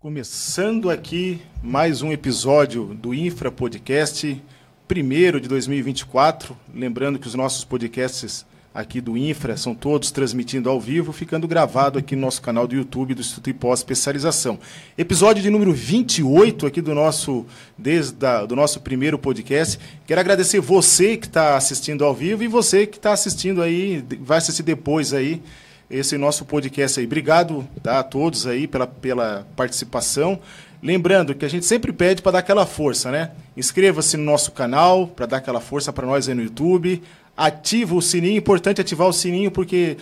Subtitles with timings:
[0.00, 4.42] Começando aqui mais um episódio do Infra Podcast,
[4.88, 6.56] primeiro de 2024.
[6.74, 11.98] Lembrando que os nossos podcasts aqui do Infra são todos transmitindo ao vivo, ficando gravado
[11.98, 14.58] aqui no nosso canal do YouTube do Instituto Pós Especialização.
[14.96, 17.44] Episódio de número 28 aqui do nosso
[17.76, 18.16] desde
[18.48, 19.78] do nosso primeiro podcast.
[20.06, 24.38] Quero agradecer você que está assistindo ao vivo e você que está assistindo aí, vai
[24.38, 25.42] assistir depois aí
[25.90, 27.06] esse nosso podcast aí.
[27.06, 30.38] Obrigado tá, a todos aí pela, pela participação.
[30.82, 33.32] Lembrando que a gente sempre pede para dar aquela força, né?
[33.56, 37.02] Inscreva-se no nosso canal para dar aquela força para nós aí no YouTube.
[37.36, 39.96] Ativa o sininho, importante ativar o sininho porque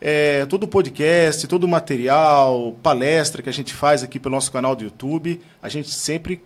[0.00, 4.52] é, todo o podcast, todo o material, palestra que a gente faz aqui pelo nosso
[4.52, 6.42] canal do YouTube, a gente sempre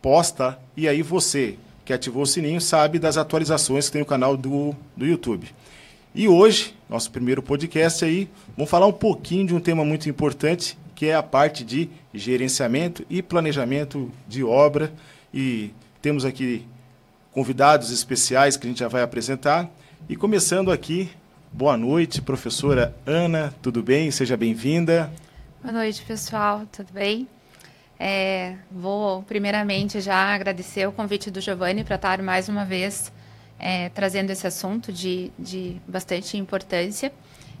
[0.00, 4.36] posta e aí você que ativou o sininho sabe das atualizações que tem o canal
[4.36, 5.52] do, do YouTube.
[6.14, 10.76] E hoje, nosso primeiro podcast aí, vamos falar um pouquinho de um tema muito importante
[10.94, 14.92] que é a parte de gerenciamento e planejamento de obra.
[15.32, 16.68] E temos aqui
[17.32, 19.70] convidados especiais que a gente já vai apresentar.
[20.06, 21.10] E começando aqui,
[21.50, 24.10] boa noite, professora Ana, tudo bem?
[24.10, 25.10] Seja bem-vinda.
[25.62, 27.26] Boa noite, pessoal, tudo bem?
[27.98, 33.10] É, vou primeiramente já agradecer o convite do Giovanni para estar mais uma vez
[33.62, 37.12] é, trazendo esse assunto de, de bastante importância.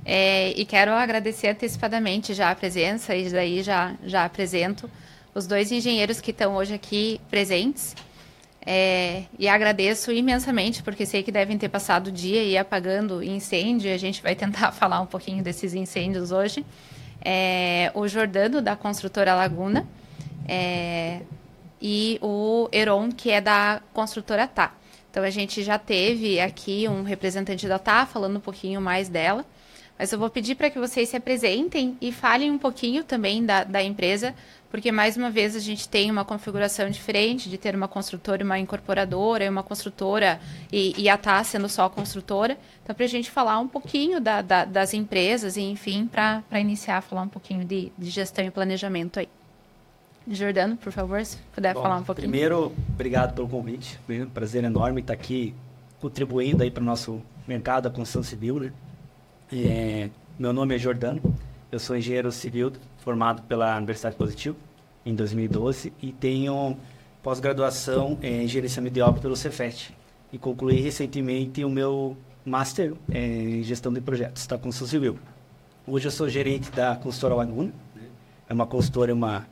[0.04, 4.90] É, e quero agradecer antecipadamente já a presença, e daí já, já apresento
[5.32, 7.94] os dois engenheiros que estão hoje aqui presentes.
[8.66, 13.88] É, e agradeço imensamente, porque sei que devem ter passado o dia e apagando incêndio,
[13.88, 16.66] e a gente vai tentar falar um pouquinho desses incêndios hoje.
[17.24, 19.86] É, o Jordano, da construtora Laguna,
[20.48, 21.20] é,
[21.80, 24.81] e o Heron, que é da construtora Tá.
[25.12, 29.44] Então, a gente já teve aqui um representante da Tá falando um pouquinho mais dela.
[29.98, 33.62] Mas eu vou pedir para que vocês se apresentem e falem um pouquinho também da,
[33.62, 34.34] da empresa,
[34.70, 38.44] porque mais uma vez a gente tem uma configuração diferente de ter uma construtora e
[38.44, 40.40] uma incorporadora, e uma construtora
[40.72, 42.56] e, e a TAS sendo só construtora.
[42.82, 47.02] Então, para a gente falar um pouquinho da, da, das empresas e, enfim, para iniciar
[47.02, 49.28] falar um pouquinho de, de gestão e planejamento aí.
[50.28, 52.28] Jordano, por favor, se puder Bom, falar um pouquinho.
[52.28, 53.98] Primeiro, obrigado pelo convite.
[54.08, 55.54] Um prazer enorme estar aqui
[56.00, 58.72] contribuindo aí para o nosso mercado da construção civil, né?
[59.52, 61.20] É, meu nome é Jordano,
[61.70, 64.56] eu sou engenheiro civil formado pela Universidade Positivo
[65.04, 66.76] em 2012 e tenho
[67.22, 69.94] pós-graduação em gerenciamento de obra pelo Cefet
[70.32, 75.18] e concluí recentemente o meu master em gestão de projetos da construção civil.
[75.86, 78.02] Hoje eu sou gerente da consultora Laguna, né?
[78.48, 79.46] é uma consultora uma,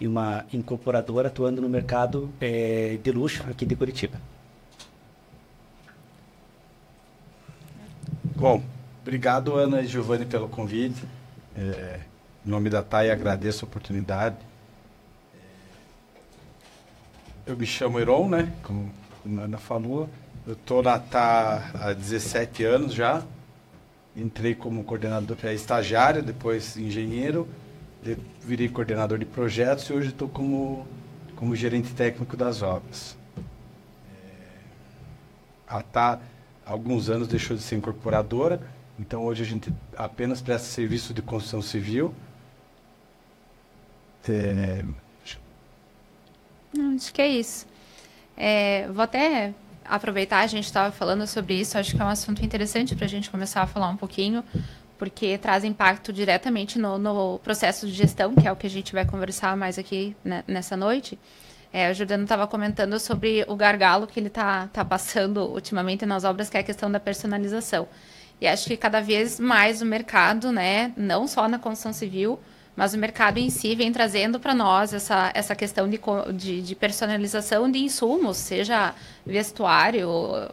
[0.00, 4.20] e uma incorporadora atuando no mercado é, de luxo aqui de Curitiba.
[8.36, 8.62] Bom,
[9.06, 11.00] Obrigado, Ana e Giovanni, pelo convite.
[11.56, 12.00] É,
[12.44, 14.34] em nome da TAI, agradeço a oportunidade.
[17.46, 18.52] É, eu me chamo Heron, né?
[18.64, 18.90] Como
[19.38, 20.10] a Ana falou.
[20.44, 23.22] Eu estou na TA há 17 anos já.
[24.16, 27.48] Entrei como coordenador é, estagiário, depois engenheiro,
[28.40, 30.86] virei coordenador de projetos e hoje estou como,
[31.34, 33.16] como gerente técnico das obras.
[34.08, 34.58] É,
[35.66, 36.20] a TA,
[36.64, 41.20] há alguns anos, deixou de ser incorporadora então hoje a gente apenas presta serviço de
[41.20, 42.14] construção civil.
[44.28, 44.84] É...
[46.94, 47.66] Acho que é isso.
[48.36, 52.44] É, vou até aproveitar, a gente estava falando sobre isso, acho que é um assunto
[52.44, 54.42] interessante para a gente começar a falar um pouquinho,
[54.98, 58.92] porque traz impacto diretamente no, no, processo de gestão, que é o que a gente
[58.92, 61.18] vai conversar mais aqui né, nessa noite.
[61.72, 66.24] É, o Jordano estava comentando sobre o gargalo que ele está tá passando ultimamente nas
[66.24, 67.88] obras, que é a questão da personalização.
[68.40, 72.38] E acho que cada vez mais o mercado, né, não só na construção civil,
[72.76, 75.98] mas o mercado em si vem trazendo para nós essa, essa questão de,
[76.34, 80.10] de, de, personalização de insumos, seja vestuário,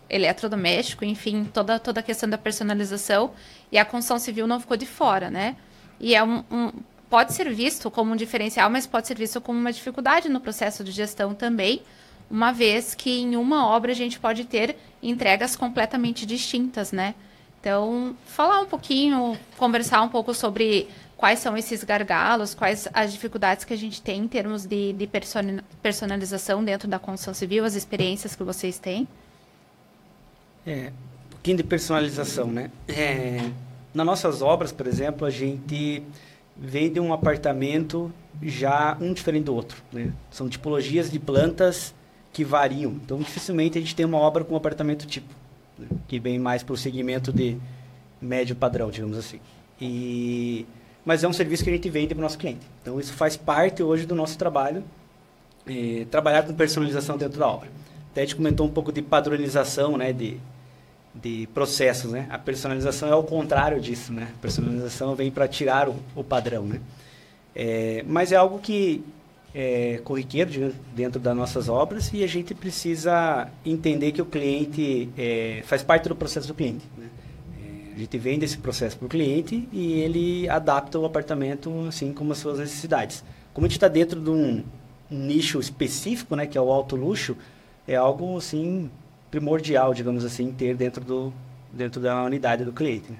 [0.10, 3.32] eletrodoméstico, enfim, toda, toda a questão da personalização.
[3.74, 5.56] E a construção civil não ficou de fora, né?
[6.00, 6.72] E é um, um,
[7.10, 10.84] pode ser visto como um diferencial, mas pode ser visto como uma dificuldade no processo
[10.84, 11.82] de gestão também,
[12.30, 17.16] uma vez que em uma obra a gente pode ter entregas completamente distintas, né?
[17.60, 20.88] Então, falar um pouquinho, conversar um pouco sobre
[21.18, 25.10] quais são esses gargalos, quais as dificuldades que a gente tem em termos de, de
[25.82, 29.08] personalização dentro da construção civil, as experiências que vocês têm.
[30.68, 30.92] É,
[31.44, 32.72] pouquinho de personalização, né?
[32.88, 33.50] É,
[33.94, 36.02] nas nossas obras, por exemplo, a gente
[36.56, 38.10] vende um apartamento
[38.42, 39.84] já um diferente do outro.
[39.92, 40.14] Né?
[40.32, 41.94] São tipologias de plantas
[42.32, 42.94] que variam.
[42.94, 45.28] Então, dificilmente a gente tem uma obra com um apartamento tipo
[46.08, 47.58] que vem mais para o segmento de
[48.22, 49.42] médio padrão, digamos assim.
[49.82, 50.66] E
[51.04, 52.66] mas é um serviço que a gente vende para o nosso cliente.
[52.82, 54.82] Então, isso faz parte hoje do nosso trabalho,
[55.68, 57.70] eh, trabalhar com personalização dentro da obra.
[58.12, 60.40] Até a gente comentou um pouco de padronização, né, de,
[61.14, 62.28] de processos, né?
[62.30, 64.30] A personalização é o contrário disso, né?
[64.36, 66.82] A personalização vem para tirar o, o, padrão, né?
[67.56, 69.04] É, mas é algo que
[69.54, 75.62] é corriqueiro dentro das nossas obras e a gente precisa entender que o cliente é,
[75.66, 76.84] faz parte do processo do cliente.
[76.98, 77.08] Né?
[77.60, 82.12] É, a gente vende esse processo para o cliente e ele adapta o apartamento assim
[82.12, 83.24] como as suas necessidades.
[83.54, 84.64] Como a gente está dentro de um
[85.12, 87.38] nicho específico, né, que é o alto luxo,
[87.88, 88.90] é algo assim
[89.34, 91.34] primordial, digamos assim, ter dentro do
[91.72, 93.12] dentro da unidade do cliente.
[93.12, 93.18] Né?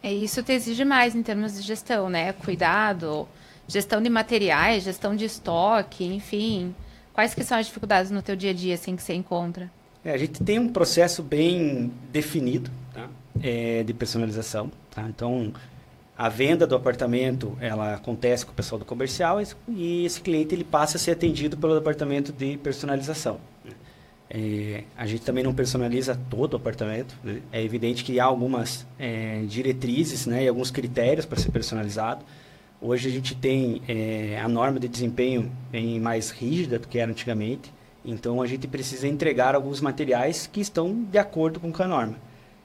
[0.00, 2.32] É isso te exige mais em termos de gestão, né?
[2.32, 3.28] Cuidado,
[3.66, 6.72] gestão de materiais, gestão de estoque, enfim.
[7.12, 9.68] Quais que são as dificuldades no teu dia a dia assim que você encontra?
[10.04, 13.08] É, a gente tem um processo bem definido tá?
[13.42, 14.70] é, de personalização.
[14.88, 15.02] Tá?
[15.02, 15.52] Então,
[16.16, 19.38] a venda do apartamento ela acontece com o pessoal do comercial
[19.68, 23.40] e esse cliente ele passa a ser atendido pelo departamento de personalização.
[24.30, 27.16] É, a gente também não personaliza todo o apartamento.
[27.24, 27.40] Né?
[27.50, 32.24] É evidente que há algumas é, diretrizes né, e alguns critérios para ser personalizado.
[32.80, 37.10] Hoje a gente tem é, a norma de desempenho bem mais rígida do que era
[37.10, 37.72] antigamente.
[38.04, 42.16] Então a gente precisa entregar alguns materiais que estão de acordo com a norma.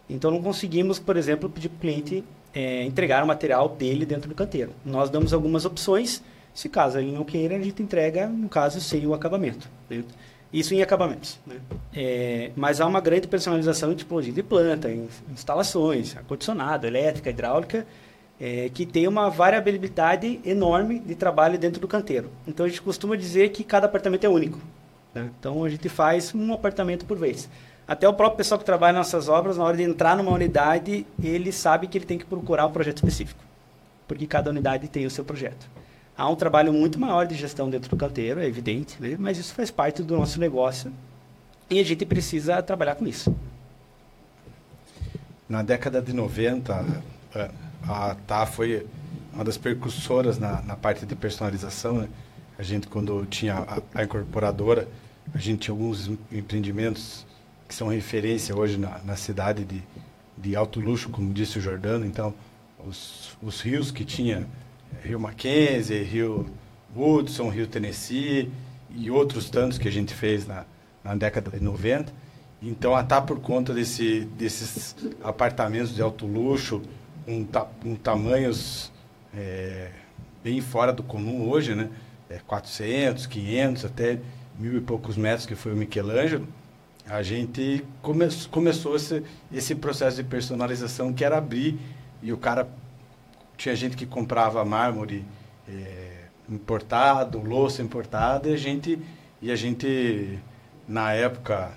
[0.10, 2.24] Então não conseguimos, por exemplo, pedir para o cliente
[2.54, 4.72] é, entregar o material dele dentro do canteiro.
[4.86, 6.22] Nós damos algumas opções.
[6.54, 9.68] Se caso ele não queira, a gente entrega, no caso, sem o acabamento.
[9.90, 10.14] Certo?
[10.54, 11.40] Isso em acabamentos.
[11.48, 11.56] Né?
[11.96, 17.88] É, mas há uma grande personalização em tipologia de planta, em instalações, ar-condicionado, elétrica, hidráulica,
[18.40, 22.30] é, que tem uma variabilidade enorme de trabalho dentro do canteiro.
[22.48, 24.60] Então a gente costuma dizer que cada apartamento é único.
[25.14, 25.32] Né?
[25.40, 27.50] Então a gente faz um apartamento por vez.
[27.88, 31.52] Até o próprio pessoal que trabalha nessas obras, na hora de entrar numa unidade, ele
[31.52, 33.44] sabe que ele tem que procurar um projeto específico,
[34.08, 35.68] porque cada unidade tem o seu projeto.
[36.16, 39.16] Há um trabalho muito maior de gestão dentro do canteiro, é evidente, né?
[39.20, 40.94] mas isso faz parte do nosso negócio
[41.70, 43.36] e a gente precisa trabalhar com isso.
[45.50, 47.04] Na década de 90,
[47.36, 47.50] é,
[47.88, 48.88] a TAA foi
[49.34, 51.98] uma das percussoras na, na parte de personalização.
[51.98, 52.10] Né?
[52.58, 54.88] A gente, quando tinha a, a, incorporadora,
[55.34, 57.26] a gente tinha alguns empreendimentos
[57.68, 59.82] que são referência hoje na, na cidade de,
[60.38, 62.06] de alto luxo, como disse o Jordano.
[62.06, 62.34] Então,
[62.86, 64.48] os, os rios que tinha
[65.04, 66.46] Rio Mackenzie, Rio
[66.96, 68.52] Woodson, Rio Tennessee
[68.96, 70.66] e outros tantos que a gente fez na,
[71.04, 72.12] na década de 90.
[72.62, 76.82] Então, até por conta desse, desses apartamentos de alto luxo,
[77.28, 77.68] um, ta,
[78.02, 78.92] tamanhos
[79.36, 79.92] é,
[80.44, 81.90] bem fora do comum hoje, né?
[82.30, 84.20] É 400, 500, até
[84.58, 86.48] mil e poucos metros, que foi o Michelangelo.
[87.06, 91.78] A gente come, começou esse, esse processo de personalização, que era abrir
[92.22, 92.68] e o cara
[93.58, 95.26] tinha gente que comprava mármore
[95.68, 99.00] é, importado, louça importada, e a gente,
[99.42, 100.40] e a gente
[100.88, 101.72] na época,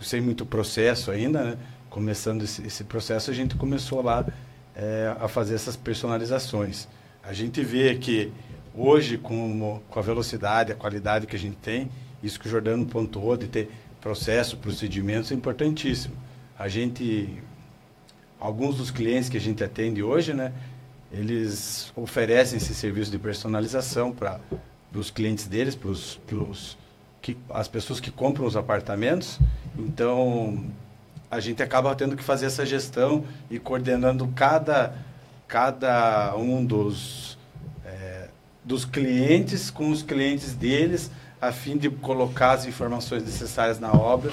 [0.00, 1.58] sem muito processo ainda, né?
[1.88, 4.26] começando esse, esse, processo, a gente começou lá
[4.76, 6.86] é, a fazer essas personalizações.
[7.22, 8.32] A gente vê que
[8.74, 11.90] hoje, com, com a velocidade, a qualidade que a gente tem,
[12.22, 13.70] isso que o Jordano pontuou, de ter
[14.00, 16.14] processo, procedimentos, é importantíssimo.
[16.58, 17.42] A gente
[18.40, 20.52] alguns dos clientes que a gente atende hoje, né,
[21.12, 24.40] eles oferecem esse serviço de personalização para
[24.94, 25.90] os clientes deles, para
[27.22, 29.38] que, as pessoas que compram os apartamentos.
[29.76, 30.64] Então,
[31.30, 34.94] a gente acaba tendo que fazer essa gestão e coordenando cada,
[35.46, 37.38] cada um dos,
[37.84, 38.28] é,
[38.64, 41.10] dos clientes com os clientes deles,
[41.40, 44.32] a fim de colocar as informações necessárias na obra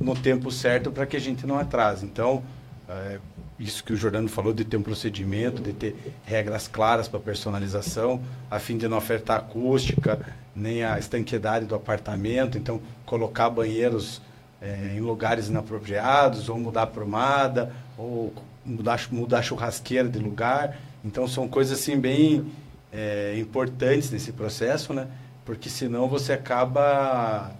[0.00, 2.04] no tempo certo para que a gente não atrase.
[2.04, 2.42] Então,
[2.92, 3.18] é,
[3.58, 8.20] isso que o Jordano falou de ter um procedimento, de ter regras claras para personalização,
[8.50, 10.20] a fim de não afetar acústica,
[10.54, 12.58] nem a estanqueidade do apartamento.
[12.58, 14.20] Então, colocar banheiros
[14.60, 18.32] é, em lugares inapropriados, ou mudar a promada, ou
[18.64, 20.76] mudar, mudar a churrasqueira de lugar.
[21.04, 22.52] Então, são coisas assim bem
[22.92, 25.08] é, importantes nesse processo, né?
[25.44, 27.52] Porque senão você acaba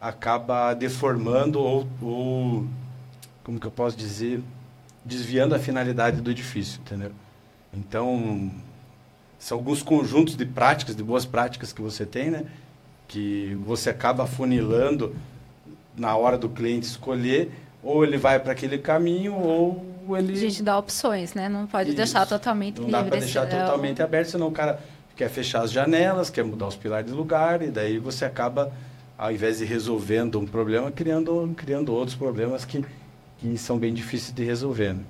[0.00, 2.66] acaba deformando ou, ou
[3.46, 4.42] como que eu posso dizer,
[5.04, 7.12] desviando a finalidade do edifício, entendeu?
[7.72, 8.50] Então,
[9.38, 12.46] são alguns conjuntos de práticas, de boas práticas que você tem, né?
[13.06, 15.14] Que você acaba funilando
[15.96, 17.52] na hora do cliente escolher,
[17.84, 20.32] ou ele vai para aquele caminho, ou ele...
[20.32, 21.48] A gente dá opções, né?
[21.48, 21.96] Não pode Isso.
[21.96, 22.98] deixar totalmente Não livre.
[22.98, 24.80] Não dá para deixar totalmente aberto, senão o cara
[25.14, 28.72] quer fechar as janelas, quer mudar os pilares de lugar, e daí você acaba,
[29.16, 32.84] ao invés de resolvendo um problema, criando, criando outros problemas que
[33.38, 34.94] que são bem difíceis de resolver.
[34.94, 35.04] Né?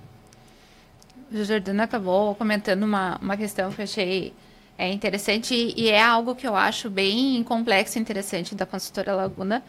[1.32, 4.32] o Jordano acabou comentando uma, uma questão que eu achei
[4.78, 9.62] é, interessante e é algo que eu acho bem complexo e interessante da construtora Laguna,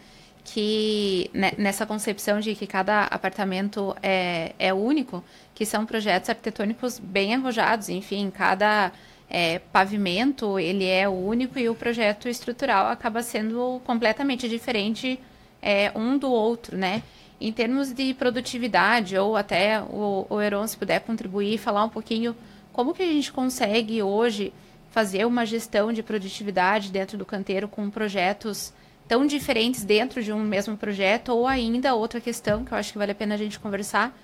[0.44, 5.24] que né, nessa concepção de que cada apartamento é, é único,
[5.56, 8.92] que são projetos arquitetônicos bem arrojados, enfim, cada
[9.30, 15.20] é, pavimento ele é único e o projeto estrutural acaba sendo completamente diferente
[15.62, 17.02] é, um do outro, né?
[17.40, 22.36] Em termos de produtividade, ou até o, o Heron, se puder contribuir, falar um pouquinho
[22.74, 24.54] como que a gente consegue hoje
[24.90, 28.74] fazer uma gestão de produtividade dentro do canteiro com projetos
[29.08, 32.98] tão diferentes dentro de um mesmo projeto, ou ainda outra questão que eu acho que
[32.98, 34.18] vale a pena a gente conversar,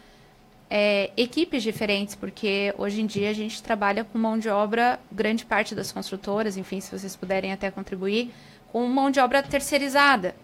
[0.70, 5.46] é, equipes diferentes, porque hoje em dia a gente trabalha com mão de obra, grande
[5.46, 8.32] parte das construtoras, enfim, se vocês puderem até contribuir,
[8.72, 10.36] com mão de obra terceirizada.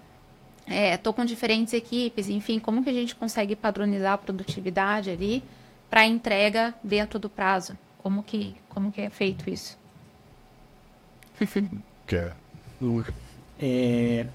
[0.69, 5.43] Estou é, com diferentes equipes, enfim, como que a gente consegue padronizar a produtividade ali
[5.89, 7.75] para entrega dentro do prazo?
[7.97, 9.77] Como que, como que é feito isso?
[12.05, 12.35] Quer?
[13.59, 14.25] É,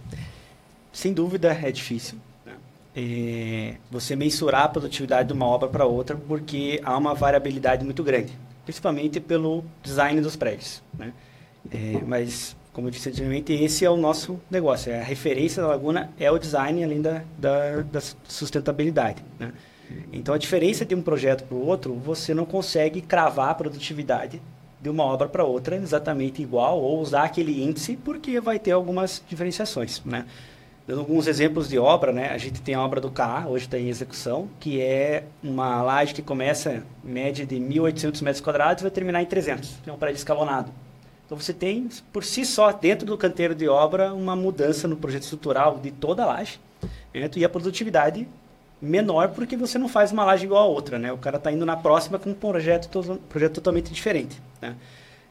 [0.93, 2.55] sem dúvida é difícil né?
[2.95, 8.03] é, você mensurar a produtividade de uma obra para outra, porque há uma variabilidade muito
[8.03, 8.33] grande,
[8.64, 10.83] principalmente pelo design dos prédios.
[10.99, 11.12] Né?
[11.73, 14.93] É, mas, como eu disse anteriormente, esse é o nosso negócio.
[14.93, 19.25] É a referência da Laguna é o design, além da, da, da sustentabilidade.
[19.38, 19.52] Né?
[20.12, 24.43] Então, a diferença de um projeto para o outro, você não consegue cravar a produtividade
[24.83, 29.23] de uma obra para outra exatamente igual ou usar aquele índice porque vai ter algumas
[29.26, 30.26] diferenciações, né?
[30.87, 32.28] Dando alguns exemplos de obra, né?
[32.31, 36.12] A gente tem a obra do CA, hoje está em execução, que é uma laje
[36.12, 39.78] que começa média de 1.800 metros quadrados e vai terminar em 300.
[39.87, 40.71] É um prédio escalonado.
[41.26, 45.23] Então você tem, por si só, dentro do canteiro de obra, uma mudança no projeto
[45.23, 46.61] estrutural de toda a laje.
[47.14, 47.31] Né?
[47.37, 48.28] E a produtividade
[48.81, 51.12] menor porque você não faz uma laje igual a outra, né?
[51.12, 54.76] O cara está indo na próxima com um projeto, to projeto totalmente diferente, né?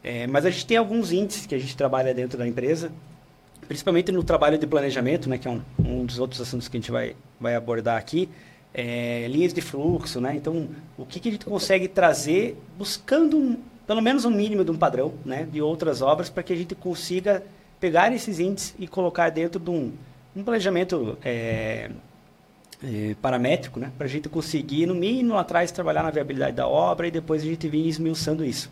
[0.03, 2.91] É, mas a gente tem alguns índices que a gente trabalha dentro da empresa,
[3.67, 5.38] principalmente no trabalho de planejamento, né?
[5.38, 8.27] Que é um, um dos outros assuntos que a gente vai, vai abordar aqui.
[8.73, 10.35] É, linhas de fluxo, né?
[10.35, 13.59] Então, o que, que a gente consegue trazer buscando
[13.93, 15.47] pelo menos um mínimo de um padrão, né?
[15.51, 17.43] De outras obras para que a gente consiga
[17.79, 19.91] pegar esses índices e colocar dentro de um,
[20.35, 21.91] um planejamento é,
[22.83, 23.91] é, paramétrico, né?
[23.95, 27.45] Para a gente conseguir, no mínimo, atrás, trabalhar na viabilidade da obra e depois a
[27.45, 28.67] gente vir esmiuçando isso.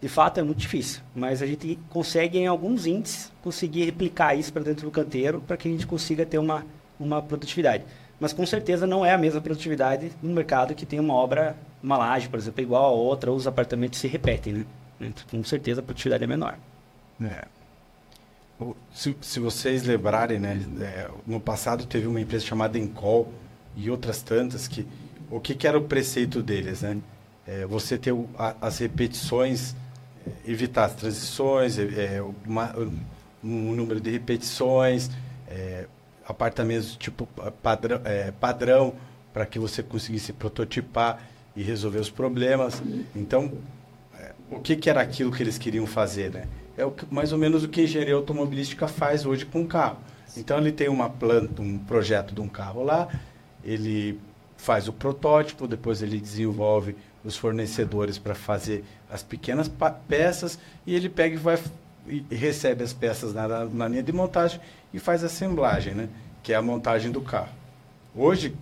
[0.00, 4.50] De fato, é muito difícil, mas a gente consegue, em alguns índices, conseguir replicar isso
[4.54, 6.64] para dentro do canteiro para que a gente consiga ter uma,
[6.98, 7.84] uma produtividade.
[8.18, 11.98] Mas, com certeza, não é a mesma produtividade no mercado que tem uma obra, uma
[11.98, 14.66] laje, por exemplo, igual a outra, ou os apartamentos se repetem, né?
[15.00, 16.56] Então, com certeza, a produtividade é menor.
[17.20, 17.44] É.
[18.92, 23.32] Se, se vocês lembrarem, né, é, no passado teve uma empresa chamada Encol,
[23.76, 24.86] e outras tantas que
[25.30, 26.98] o que, que era o preceito deles, né?
[27.46, 29.74] É, você ter o, a, as repetições,
[30.26, 32.74] é, evitar as transições, é, é uma,
[33.42, 35.10] um número de repetições,
[35.48, 35.86] é,
[36.26, 37.26] apartamentos tipo
[37.62, 38.94] padrão, é, padrão
[39.32, 41.18] para que você conseguisse prototipar
[41.56, 42.82] e resolver os problemas.
[43.14, 43.52] Então,
[44.50, 46.46] o que, que era aquilo que eles queriam fazer, né?
[46.76, 49.66] É o que, mais ou menos o que a engenharia automobilística faz hoje com o
[49.66, 49.98] carro.
[50.36, 53.08] Então, ele tem uma planta, um projeto de um carro lá,
[53.62, 54.18] ele
[54.56, 59.70] faz o protótipo, depois ele desenvolve os fornecedores para fazer as pequenas
[60.08, 61.58] peças e ele pega e vai
[62.08, 64.60] e recebe as peças na, na linha de montagem
[64.92, 66.08] e faz a assemblagem, né?
[66.42, 67.52] que é a montagem do carro.
[68.14, 68.54] Hoje,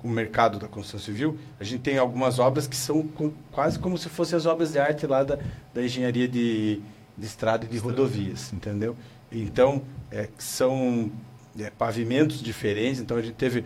[0.00, 3.78] com o mercado da construção civil, a gente tem algumas obras que são com, quase
[3.78, 5.38] como se fossem as obras de arte lá da,
[5.72, 6.80] da engenharia de,
[7.16, 8.96] de estrada e de rodovias, entendeu?
[9.30, 11.10] Então, é, são
[11.58, 13.00] é, pavimentos diferentes.
[13.00, 13.64] Então, a gente teve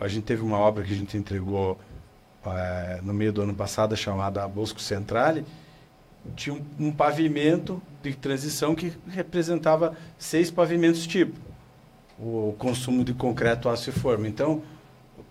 [0.00, 1.78] a gente teve uma obra que a gente entregou
[2.44, 5.44] é, no meio do ano passado chamada Bosco Centrale
[6.36, 11.38] tinha um, um, pavimento de transição que representava seis pavimentos tipo
[12.18, 14.62] o consumo de concreto aço e forma então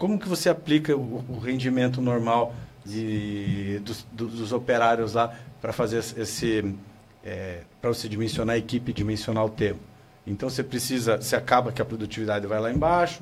[0.02, 5.32] como que você aplica o, o rendimento normal de, dos, dos operários lá
[5.62, 6.76] para fazer esse
[7.24, 9.80] é, para você dimensionar a equipe dimensionar o tempo
[10.26, 13.22] então você precisa você acaba que a produtividade vai lá embaixo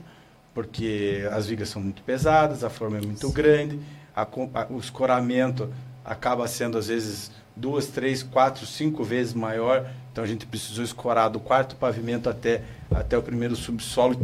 [0.54, 3.78] porque as vigas são muito pesadas, a forma é muito grande,
[4.16, 5.72] a, a, o escoramento
[6.04, 9.90] acaba sendo às vezes duas, três, quatro, cinco vezes maior.
[10.12, 14.20] Então a gente precisou escorar do quarto pavimento até, até o primeiro subsolo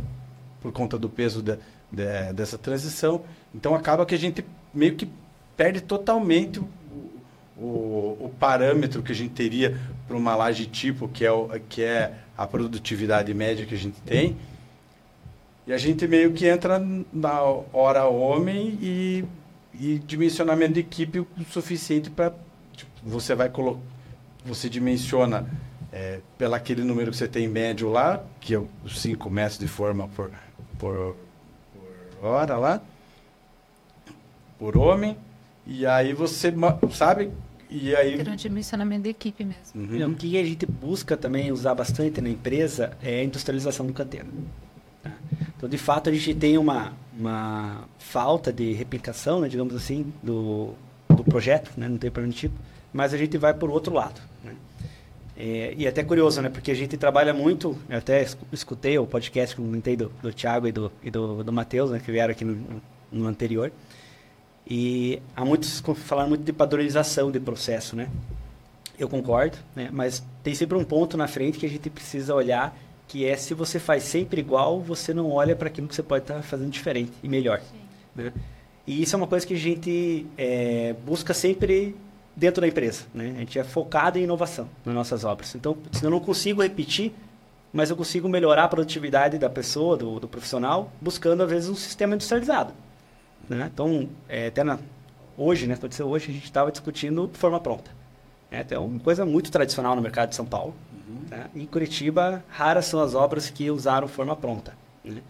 [0.62, 1.58] por conta do peso de,
[1.92, 3.24] de, dessa transição.
[3.54, 5.08] Então acaba que a gente meio que
[5.56, 6.68] perde totalmente o,
[7.58, 11.82] o, o parâmetro que a gente teria para uma laje tipo, que é, o, que
[11.82, 14.36] é a produtividade média que a gente tem.
[15.68, 16.80] E a gente meio que entra
[17.12, 17.42] na
[17.74, 19.25] hora homem e,
[19.74, 22.34] e dimensionamento de equipe o suficiente para
[22.75, 23.96] tipo, você vai colocar
[24.46, 25.50] você dimensiona
[25.92, 29.68] é, pelo aquele número que você tem médio lá que é os 5 metros de
[29.68, 30.32] forma por,
[30.77, 31.15] por
[32.25, 32.82] hora lá
[34.58, 35.17] por homem
[35.65, 36.53] e aí você
[36.91, 37.32] sabe
[37.70, 39.75] e aí Ter um dimensionamento de equipe mesmo.
[39.75, 40.12] Uhum.
[40.12, 44.27] O que a gente busca também usar bastante na empresa é a industrialização do canteiro.
[45.01, 45.12] Tá?
[45.58, 50.74] Então, de fato, a gente tem uma, uma falta de replicação, né, digamos assim, do,
[51.10, 52.55] do projeto, né, não tem tipo,
[52.94, 54.22] mas a gente vai por outro lado.
[55.38, 59.06] É, e é até curioso, né, porque a gente trabalha muito, eu até escutei o
[59.06, 62.32] podcast que comentei do, do Thiago e do, e do, do Matheus, né, que vieram
[62.32, 63.72] aqui no, no anterior,
[64.68, 68.10] e há muitos falaram muito de padronização de processo, né?
[68.98, 69.89] Eu concordo, né?
[69.92, 72.75] Mas tem sempre um ponto na frente que a gente precisa olhar,
[73.08, 76.24] que é se você faz sempre igual, você não olha para aquilo que você pode
[76.24, 77.62] estar tá fazendo diferente e melhor.
[78.15, 78.34] Né?
[78.88, 81.96] E isso é uma coisa que a gente é, busca sempre
[82.36, 83.34] dentro da empresa, né?
[83.36, 85.56] A gente é focado em inovação nas nossas obras.
[85.56, 87.13] Então, se eu não consigo repetir,
[87.72, 91.75] mas eu consigo melhorar a produtividade da pessoa, do, do profissional, buscando às vezes um
[91.75, 92.74] sistema industrializado.
[93.50, 93.70] Né?
[93.74, 94.80] Então, é, até na,
[95.38, 97.92] hoje, né, dizer, hoje a gente estava discutindo forma pronta.
[98.51, 100.74] É, é uma coisa muito tradicional no mercado de São Paulo.
[100.94, 101.20] Uhum.
[101.30, 101.50] Né?
[101.56, 104.74] Em Curitiba, raras são as obras que usaram forma pronta.
[105.04, 105.22] Né?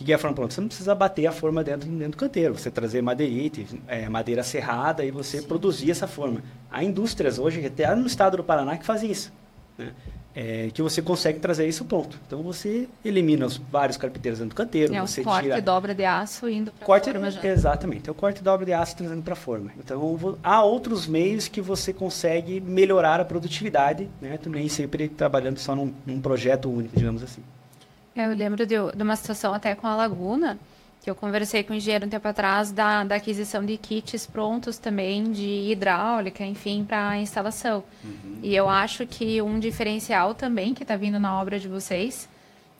[0.00, 0.54] O que é a forma pronta?
[0.54, 2.58] Você não precisa bater a forma dentro, dentro do canteiro.
[2.58, 5.46] Você trazer madeirite, é, madeira serrada e você Sim.
[5.46, 6.42] produzir essa forma.
[6.70, 9.32] Há indústrias hoje, até no estado do Paraná, que fazem isso.
[9.78, 9.92] Né?
[10.34, 12.18] é, que você consegue trazer isso ponto.
[12.26, 14.94] Então você elimina os vários carpinteiros dentro do canteiro.
[14.94, 15.58] É você corte tira...
[15.58, 17.46] e dobra de aço indo para corte, forma já.
[17.46, 19.70] Exatamente, é o corte e dobra de aço trazendo para a forma.
[19.78, 24.36] Então há outros meios que você consegue melhorar a produtividade, né?
[24.36, 27.42] também sempre trabalhando só num, num projeto único, digamos assim.
[28.16, 30.58] Eu lembro de, de uma situação até com a Laguna,
[31.02, 34.78] que eu conversei com o engenheiro um tempo atrás da, da aquisição de kits prontos
[34.78, 37.84] também de hidráulica, enfim, para instalação.
[38.02, 38.38] Uhum.
[38.42, 42.28] E eu acho que um diferencial também que está vindo na obra de vocês,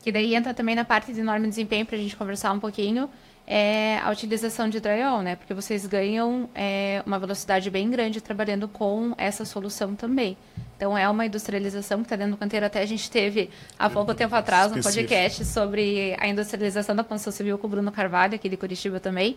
[0.03, 3.11] que daí entra também na parte de enorme desempenho para a gente conversar um pouquinho,
[3.47, 5.37] é a utilização de drywall, né?
[5.37, 10.37] Porque vocês ganham é, uma velocidade bem grande trabalhando com essa solução também.
[10.77, 12.65] Então, é uma industrialização que está dentro do canteiro.
[12.65, 17.33] Até a gente teve, há pouco tempo atrás, um podcast sobre a industrialização da construção
[17.33, 19.37] civil com o Bruno Carvalho, aqui de Curitiba também.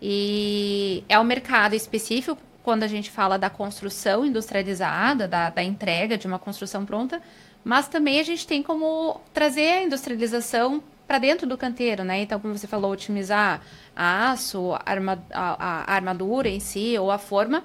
[0.00, 6.16] E é um mercado específico quando a gente fala da construção industrializada, da, da entrega
[6.16, 7.20] de uma construção pronta,
[7.64, 12.20] mas também a gente tem como trazer a industrialização para dentro do canteiro, né?
[12.20, 13.62] Então, como você falou, otimizar
[13.96, 17.64] a aço, a, arma, a, a armadura em si ou a forma,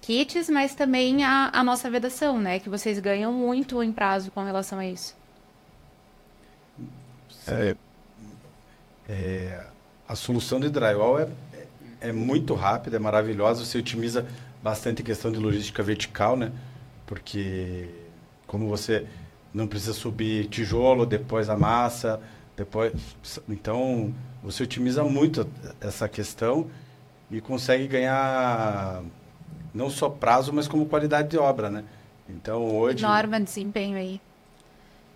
[0.00, 2.58] kits, mas também a, a, nossa vedação, né?
[2.58, 5.14] Que vocês ganham muito em prazo com relação a isso.
[7.46, 7.76] É,
[9.08, 9.64] é,
[10.08, 13.64] a solução de drywall é, é, é muito rápida, é maravilhosa.
[13.64, 14.26] Você otimiza
[14.60, 16.50] bastante a questão de logística vertical, né?
[17.06, 17.88] Porque
[18.48, 19.06] como você
[19.54, 22.20] não precisa subir tijolo, depois a massa,
[22.60, 22.92] depois,
[23.48, 25.48] então, você otimiza muito
[25.80, 26.66] essa questão
[27.30, 29.02] e consegue ganhar
[29.72, 31.84] não só prazo, mas como qualidade de obra, né?
[32.28, 33.02] Então, hoje...
[33.02, 34.20] Norma de desempenho aí.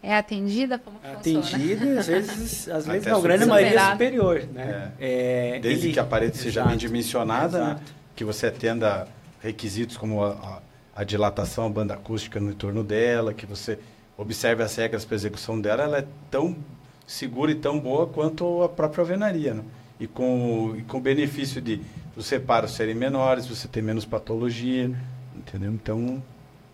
[0.03, 0.79] É atendida?
[0.79, 4.93] Como que Atendida, às vezes, às vezes não, grande maioria é superior, né?
[4.99, 5.57] É.
[5.57, 5.93] É, Desde ele...
[5.93, 6.69] que a parede seja Exato.
[6.71, 7.81] bem dimensionada, né?
[8.17, 9.07] que você atenda
[9.43, 13.79] requisitos como a, a, a dilatação, a banda acústica no entorno dela, que você
[14.17, 16.57] observe as regras para execução dela, ela é tão
[17.07, 19.55] segura e tão boa quanto a própria alvenaria.
[19.55, 19.63] Né?
[20.01, 21.81] E com, e com o benefício de
[22.17, 24.91] os reparos serem menores, você ter menos patologia,
[25.37, 25.73] entendeu?
[25.73, 26.23] Então.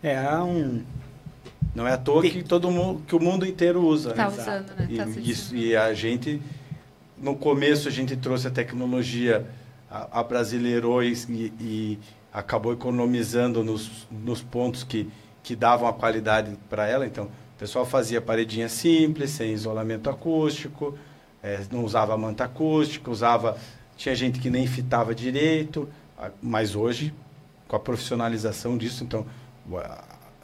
[0.03, 0.83] É um.
[1.73, 4.11] Não é à toa que todo mundo, que o mundo inteiro usa.
[4.11, 4.37] Está né?
[4.37, 4.89] usando, né?
[4.97, 6.41] Tá e, isso, e a gente,
[7.17, 9.45] no começo, a gente trouxe a tecnologia,
[9.89, 11.13] a, a brasileirou e,
[11.59, 11.99] e,
[12.33, 15.09] acabou economizando nos, nos pontos que,
[15.43, 17.05] que davam a qualidade para ela.
[17.05, 17.29] Então,
[17.61, 20.97] pessoal fazia paredinha simples, sem isolamento acústico,
[21.43, 23.55] é, não usava manta acústica, usava.
[23.95, 25.87] Tinha gente que nem fitava direito,
[26.41, 27.13] mas hoje,
[27.67, 29.27] com a profissionalização disso, então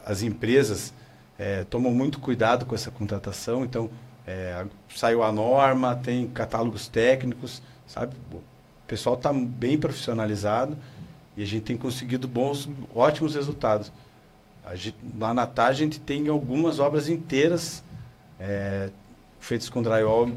[0.05, 0.93] as empresas
[1.39, 3.89] é, tomam muito cuidado com essa contratação, então
[4.27, 4.63] é,
[4.95, 8.15] saiu a norma, tem catálogos técnicos, sabe?
[8.31, 8.41] O
[8.85, 10.77] pessoal está bem profissionalizado
[11.35, 13.91] e a gente tem conseguido bons, ótimos resultados.
[14.75, 17.83] Gente, lá na TAR a gente tem algumas obras inteiras
[18.39, 18.89] é,
[19.39, 20.29] feitas com drywall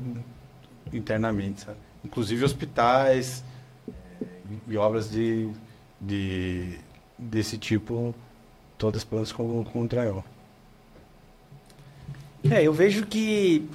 [0.92, 1.78] internamente, sabe?
[2.04, 3.44] inclusive hospitais
[3.88, 4.24] é,
[4.68, 5.50] e obras de,
[6.00, 6.78] de,
[7.18, 8.14] desse tipo,
[8.78, 10.24] todas plantas com, com drywall.
[12.50, 13.68] É, eu vejo que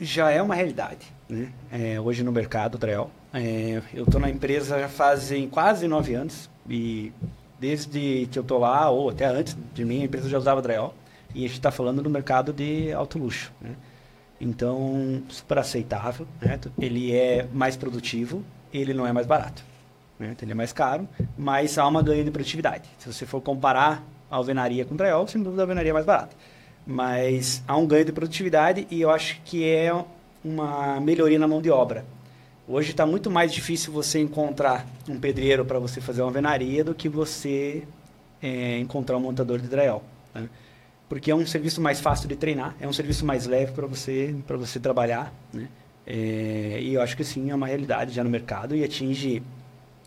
[0.00, 1.52] já é uma realidade, né?
[1.70, 3.10] É, hoje no mercado, drywall.
[3.32, 7.12] É, eu estou na empresa já fazem quase nove anos e
[7.64, 10.94] desde que eu estou lá, ou até antes de mim, a empresa já usava drywall.
[11.34, 13.50] E a gente está falando no mercado de alto luxo.
[13.58, 13.70] Né?
[14.38, 16.26] Então, super aceitável.
[16.42, 16.60] Né?
[16.78, 19.64] Ele é mais produtivo, ele não é mais barato.
[20.18, 20.32] Né?
[20.32, 22.86] Então, ele é mais caro, mas há uma ganho de produtividade.
[22.98, 26.36] Se você for comparar a alvenaria com drywall, sem dúvida a alvenaria é mais barata.
[26.86, 29.90] Mas há um ganho de produtividade e eu acho que é
[30.44, 32.04] uma melhoria na mão de obra.
[32.66, 36.94] Hoje está muito mais difícil você encontrar um pedreiro para você fazer uma alvenaria do
[36.94, 37.82] que você
[38.42, 40.02] é, encontrar um montador de drywall.
[40.34, 40.48] Né?
[41.06, 44.34] Porque é um serviço mais fácil de treinar, é um serviço mais leve para você,
[44.48, 45.30] você trabalhar.
[45.52, 45.68] Né?
[46.06, 49.42] É, e eu acho que sim, é uma realidade já no mercado e atinge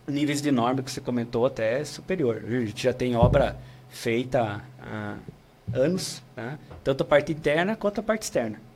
[0.08, 2.44] níveis de norma que você comentou até superior.
[2.44, 3.56] A gente já tem obra
[3.88, 5.16] feita há
[5.72, 6.58] anos, né?
[6.84, 8.67] tanto a parte interna quanto a parte externa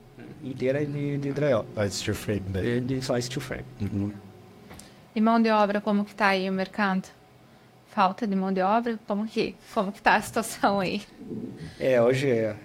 [0.43, 1.65] inteira de, de drywall.
[1.75, 2.81] Só steel frame daí.
[2.81, 3.65] De, de só steel frame.
[3.81, 4.11] Uhum.
[5.15, 7.07] E mão de obra, como que está aí o mercado?
[7.87, 8.97] Falta de mão de obra?
[9.05, 11.01] Como que como que tá a situação aí?
[11.79, 12.55] É, hoje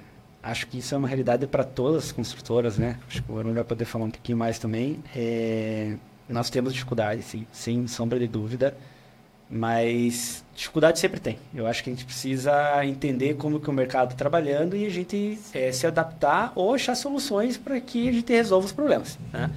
[0.43, 2.99] acho que isso é uma realidade para todas as construtoras, né?
[3.09, 5.03] Acho que o Arun vai poder falar um pouquinho mais também.
[5.15, 5.97] É,
[6.29, 8.77] nós temos dificuldade, sim, sem sombra de dúvida.
[9.49, 11.39] Mas dificuldade sempre tem.
[11.55, 14.91] Eu acho que a gente precisa entender como que o mercado está trabalhando e a
[14.91, 19.19] gente é, se adaptar ou achar soluções para que a gente resolva os problemas.
[19.33, 19.51] Né?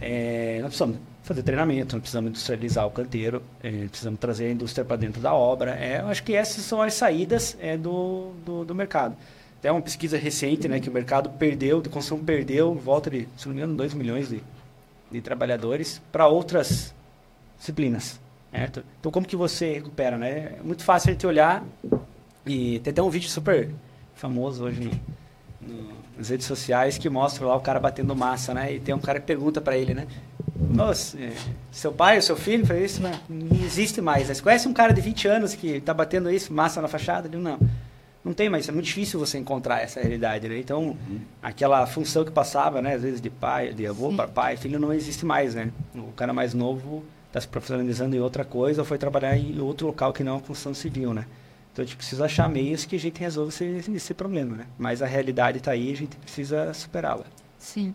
[0.00, 4.84] É, nós precisamos fazer treinamento, nós precisamos industrializar o canteiro, é, precisamos trazer a indústria
[4.84, 5.74] para dentro da obra.
[5.74, 9.16] É, eu acho que essas são as saídas é, do, do, do, mercado.
[9.62, 13.46] Tem uma pesquisa recente né, que o mercado perdeu, de consumo perdeu, volta de, se
[13.46, 14.42] não me engano, 2 milhões de,
[15.10, 16.94] de trabalhadores para outras
[17.58, 18.20] disciplinas.
[18.50, 18.82] Certo?
[18.98, 20.56] Então, como que você recupera, né?
[20.58, 21.64] É muito fácil a gente olhar
[22.44, 23.70] e tem até um vídeo super
[24.14, 24.90] famoso hoje
[25.60, 28.74] no, nas redes sociais que mostra lá o cara batendo massa, né?
[28.74, 30.06] E tem um cara que pergunta para ele, né?
[30.56, 31.32] Nossa, é,
[31.70, 33.02] seu pai ou seu filho fez isso?
[33.02, 34.28] Não, não existe mais.
[34.28, 34.34] Né?
[34.34, 37.28] Você conhece um cara de 20 anos que está batendo isso, massa na fachada?
[37.28, 37.58] Ele, não,
[38.24, 38.68] não tem mais.
[38.68, 40.58] É muito difícil você encontrar essa realidade, né?
[40.58, 41.20] Então, uhum.
[41.42, 42.94] aquela função que passava, né?
[42.94, 45.70] Às vezes de pai, de avô para pai, filho, não existe mais, né?
[45.94, 49.86] O cara mais novo está se profissionalizando em outra coisa ou foi trabalhar em outro
[49.86, 51.26] local que não é a construção civil, né?
[51.72, 54.66] Então a gente precisa achar meios que a gente resolva esse, esse problema, né?
[54.76, 57.24] Mas a realidade está aí, a gente precisa superá-la.
[57.56, 57.94] Sim.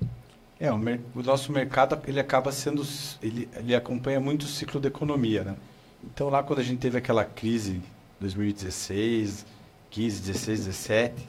[0.58, 2.82] É, o, o, nosso mercado ele acaba sendo,
[3.21, 5.56] ele, ele acompanha muito o ciclo da economia, né?
[6.02, 7.82] Então lá quando a gente teve aquela crise
[8.21, 9.45] 2016,
[9.89, 11.28] 15, 16, 17,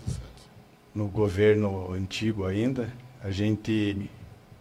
[0.95, 2.89] no governo antigo ainda,
[3.23, 4.09] a gente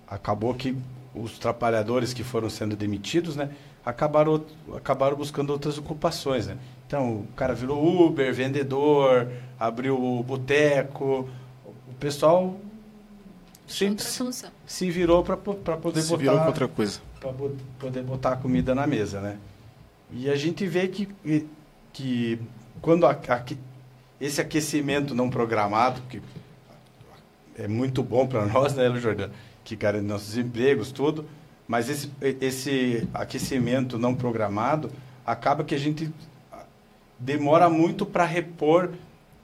[0.07, 0.75] acabou que
[1.15, 3.49] os trabalhadores que foram sendo demitidos, né,
[3.85, 4.43] acabaram,
[4.75, 6.57] acabaram buscando outras ocupações, né?
[6.87, 9.27] Então, o cara virou Uber, vendedor,
[9.59, 11.27] abriu o boteco,
[11.65, 12.59] o pessoal
[13.67, 13.95] se,
[14.65, 17.33] se virou para poder se botar virou outra coisa, para
[17.79, 19.37] poder botar a comida na mesa, né?
[20.11, 21.07] E a gente vê que
[21.91, 22.37] que
[22.81, 23.43] quando a, a,
[24.19, 26.21] esse aquecimento não programado, que
[27.57, 29.33] é muito bom para nós, né, Jordano?
[29.65, 31.25] Que garante nossos empregos, tudo,
[31.67, 34.91] mas esse, esse aquecimento não programado
[35.25, 36.13] acaba que a gente
[37.19, 38.91] demora muito para repor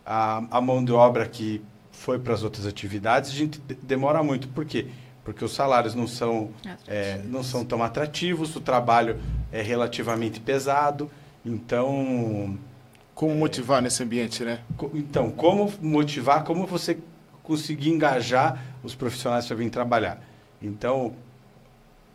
[0.05, 4.47] a, a mão de obra que foi para as outras atividades, a gente demora muito.
[4.47, 4.87] Por quê?
[5.25, 6.51] Porque os salários não são,
[6.87, 9.19] é, não são tão atrativos, o trabalho
[9.51, 11.09] é relativamente pesado,
[11.45, 12.57] então...
[13.13, 14.61] Como motivar nesse ambiente, né?
[14.95, 16.97] Então, como motivar, como você
[17.43, 20.21] conseguir engajar os profissionais para vir trabalhar.
[20.61, 21.13] Então,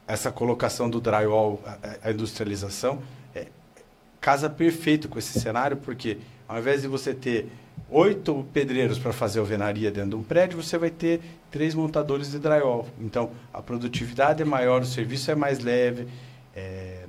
[0.06, 1.60] essa colocação do drywall,
[2.02, 3.02] a, industrialização,
[3.34, 3.48] é,
[4.20, 7.48] casa perfeito com esse cenário, porque ao invés de você ter
[7.90, 12.38] oito pedreiros para fazer alvenaria dentro de um prédio, você vai ter três montadores de
[12.38, 12.86] drywall.
[13.00, 16.06] Então, a produtividade é maior, o serviço é mais leve,
[16.54, 17.04] é,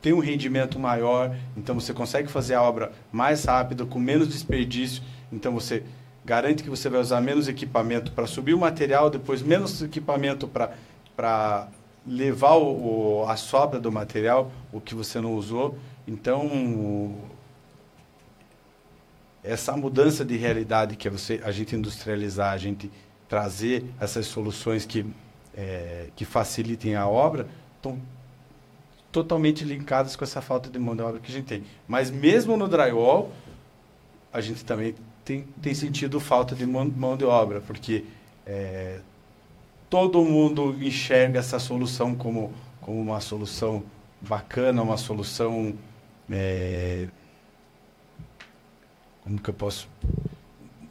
[0.00, 5.02] tem um rendimento maior, então você consegue fazer a obra mais rápido, com menos desperdício.
[5.32, 5.82] Então, você
[6.28, 11.68] garante que você vai usar menos equipamento para subir o material, depois menos equipamento para
[12.06, 15.78] levar o, a sobra do material, o que você não usou.
[16.06, 17.16] Então,
[19.42, 22.90] essa mudança de realidade que é você, a gente industrializar, a gente
[23.26, 25.06] trazer essas soluções que,
[25.56, 27.98] é, que facilitem a obra, estão
[29.10, 31.64] totalmente linkadas com essa falta de mão de obra que a gente tem.
[31.86, 33.32] Mas mesmo no drywall,
[34.30, 34.94] a gente também
[35.28, 38.02] tem, tem sentido falta de mão, de obra, porque
[38.46, 39.00] é,
[39.90, 43.82] todo mundo enxerga essa solução como, como uma solução
[44.22, 45.74] bacana, uma solução.
[46.30, 47.08] É,
[49.22, 49.86] como que eu posso.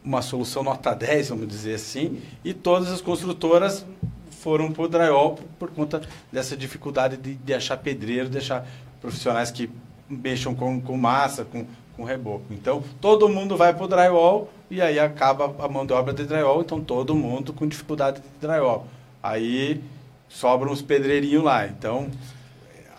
[0.04, 3.84] Uma solução nota 10, vamos dizer assim, e todas as construtoras
[4.30, 8.64] foram para o drywall por, por, conta dessa dificuldade de, de achar pedreiro, de achar
[9.00, 9.68] profissionais que
[10.08, 11.66] mexam com, com massa, com,
[11.98, 12.44] com reboco.
[12.52, 16.24] Então, todo mundo vai para o drywall e aí acaba a mão de obra de
[16.24, 18.86] drywall, então todo mundo com dificuldade de drywall.
[19.20, 19.82] Aí
[20.28, 21.66] sobram os pedreirinhos lá.
[21.66, 22.08] Então,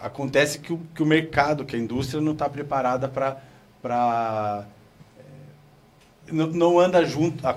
[0.01, 4.65] acontece que o, que o mercado, que a indústria não está preparada para
[6.29, 7.55] não, não anda junto, a,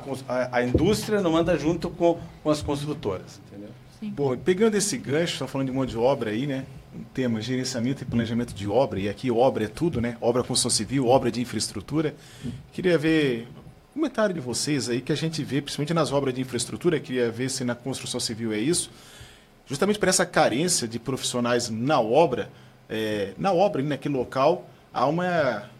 [0.52, 3.40] a, indústria não anda junto com, com as construtoras.
[3.48, 3.70] Entendeu?
[3.98, 4.10] Sim.
[4.10, 6.64] Bom, pegando esse gancho, está falando de mão de obra aí, né?
[7.14, 10.16] Tema gerenciamento e planejamento de obra, e aqui obra é tudo, né?
[10.20, 12.14] Obra construção civil, obra de infraestrutura.
[12.72, 13.48] Queria ver
[13.90, 17.30] um comentário de vocês aí que a gente vê, principalmente nas obras de infraestrutura, queria
[17.30, 18.90] ver se na construção civil é isso.
[19.66, 22.50] Justamente por essa carência de profissionais na obra,
[22.90, 25.70] é, na obra, naquele local, há uma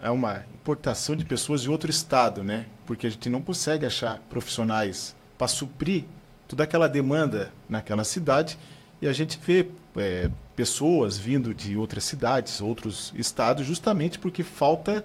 [0.00, 2.66] é uma importação de pessoas de outro estado, né?
[2.86, 6.04] Porque a gente não consegue achar profissionais para suprir
[6.46, 8.58] toda aquela demanda naquela cidade
[9.00, 15.04] e a gente vê é, pessoas vindo de outras cidades, outros estados, justamente porque falta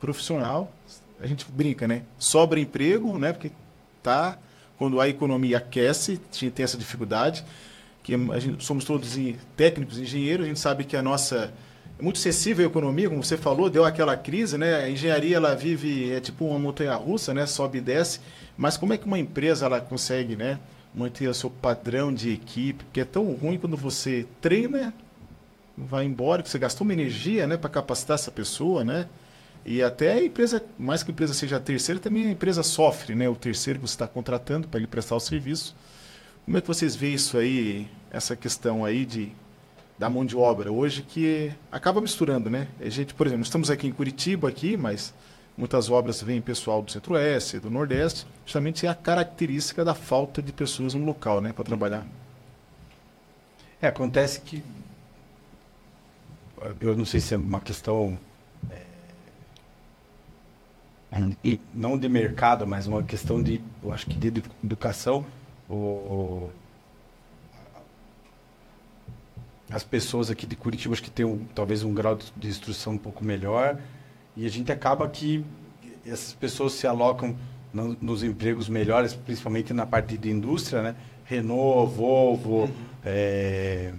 [0.00, 0.72] profissional.
[1.20, 2.02] A gente brinca, né?
[2.18, 3.32] Sobra emprego, né?
[3.32, 3.52] Porque
[4.02, 4.38] tá
[4.78, 7.44] quando a economia aquece, tem essa dificuldade.
[8.02, 9.14] Que gente, somos todos
[9.54, 11.52] técnicos, engenheiros, a gente sabe que a nossa
[11.98, 14.76] é muito sensível à economia, como você falou, deu aquela crise, né?
[14.76, 17.44] A engenharia ela vive é tipo uma montanha russa, né?
[17.44, 18.20] Sobe e desce.
[18.56, 20.58] Mas como é que uma empresa ela consegue, né,
[20.94, 22.84] manter o seu padrão de equipe?
[22.84, 24.94] Porque é tão ruim quando você treina,
[25.76, 29.08] vai embora, que você gastou uma energia, né, para capacitar essa pessoa, né?
[29.64, 33.14] E até a empresa, mais que a empresa seja a terceira, também a empresa sofre,
[33.14, 33.28] né?
[33.28, 35.76] O terceiro que você está contratando para ele prestar o serviço.
[36.44, 39.32] Como é que vocês veem isso aí, essa questão aí de
[39.98, 42.68] da mão de obra hoje que acaba misturando, né?
[42.80, 45.12] A gente, por exemplo, estamos aqui em Curitiba aqui, mas
[45.60, 50.52] muitas obras vêm pessoal do Centro-Oeste, do Nordeste, justamente é a característica da falta de
[50.52, 52.06] pessoas no local, né, para trabalhar.
[53.80, 54.64] É, acontece que
[56.80, 58.18] eu não sei se é uma questão
[61.12, 65.26] é, não de mercado, mas uma questão de, eu acho que de educação.
[65.68, 66.50] O,
[69.70, 72.98] as pessoas aqui de Curitiba acho que tem um, talvez um grau de instrução um
[72.98, 73.78] pouco melhor
[74.40, 75.44] e a gente acaba que
[76.06, 77.36] essas pessoas se alocam
[77.74, 80.96] no, nos empregos melhores, principalmente na parte de indústria, né?
[81.26, 82.74] Renault, Volvo, uhum.
[83.04, 83.92] é...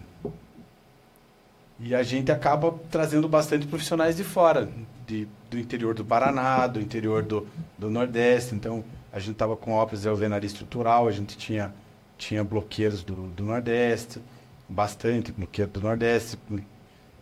[1.79, 4.67] e a gente acaba trazendo bastante profissionais de fora,
[5.05, 8.55] de, do interior do Paraná, do interior do, do Nordeste.
[8.55, 11.71] Então, a gente estava com obras de alvenaria estrutural, a gente tinha,
[12.17, 14.19] tinha bloqueiros do, do Nordeste
[14.67, 16.35] bastante, é do Nordeste,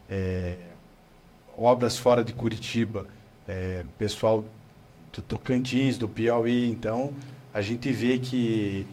[0.10, 0.56] é,
[1.60, 3.06] obras fora de Curitiba,
[3.48, 4.46] é, pessoal
[5.12, 7.14] do Tocantins, do Piauí, então
[7.54, 8.86] a gente vê que,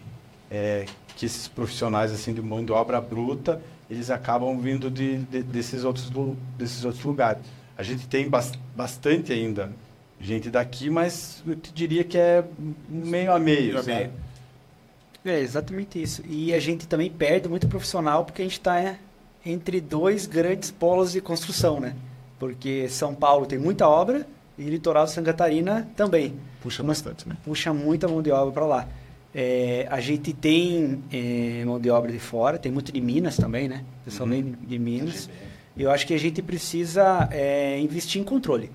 [0.50, 5.84] é, que esses profissionais assim mão de obra bruta, eles acabam vindo de, de, desses,
[5.84, 6.10] outros,
[6.58, 7.42] desses outros lugares.
[7.76, 8.28] A gente tem
[8.74, 9.70] bastante ainda
[10.20, 12.42] gente daqui, mas eu te diria que é
[12.88, 14.10] meio a meio, meio.
[15.24, 16.22] É exatamente isso.
[16.26, 18.98] E a gente também perde muito profissional porque a gente está é,
[19.44, 21.94] entre dois grandes polos de construção, né?
[22.38, 24.26] Porque São Paulo tem muita obra
[24.58, 26.34] e litoral de Santa Catarina também.
[26.60, 27.36] Puxa bastante, né?
[27.44, 28.88] Puxa muita mão de obra para lá.
[29.34, 33.68] É, a gente tem é, mão de obra de fora, tem muito de Minas também,
[33.68, 33.84] né?
[34.04, 34.54] Pessoal uhum.
[34.66, 35.28] de Minas.
[35.76, 38.70] E eu acho que a gente precisa é, investir em controle.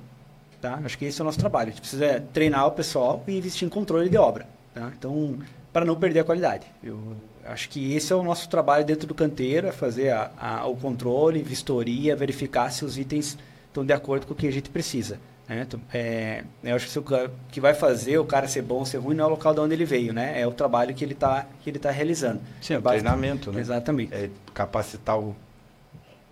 [0.61, 0.79] Tá?
[0.85, 1.69] Acho que esse é o nosso trabalho.
[1.69, 4.47] A gente precisa treinar o pessoal e investir em controle de obra.
[4.71, 4.91] Tá?
[4.95, 5.39] Então,
[5.73, 6.67] para não perder a qualidade.
[6.83, 10.67] Eu acho que esse é o nosso trabalho dentro do canteiro, é fazer a, a,
[10.67, 13.35] o controle, vistoria, verificar se os itens
[13.71, 15.17] estão de acordo com o que a gente precisa.
[15.47, 15.65] Né?
[15.67, 18.97] Então, é, eu acho que o que vai fazer o cara ser bom ou ser
[18.97, 20.39] ruim não é o local de onde ele veio, né?
[20.39, 22.41] É o trabalho que ele está que ele tá realizando.
[22.61, 23.59] Sim, é o treinamento, né?
[23.59, 24.13] Exatamente.
[24.13, 25.35] É capacitar o...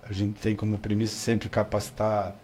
[0.04, 2.36] A gente tem como premissa sempre capacitar...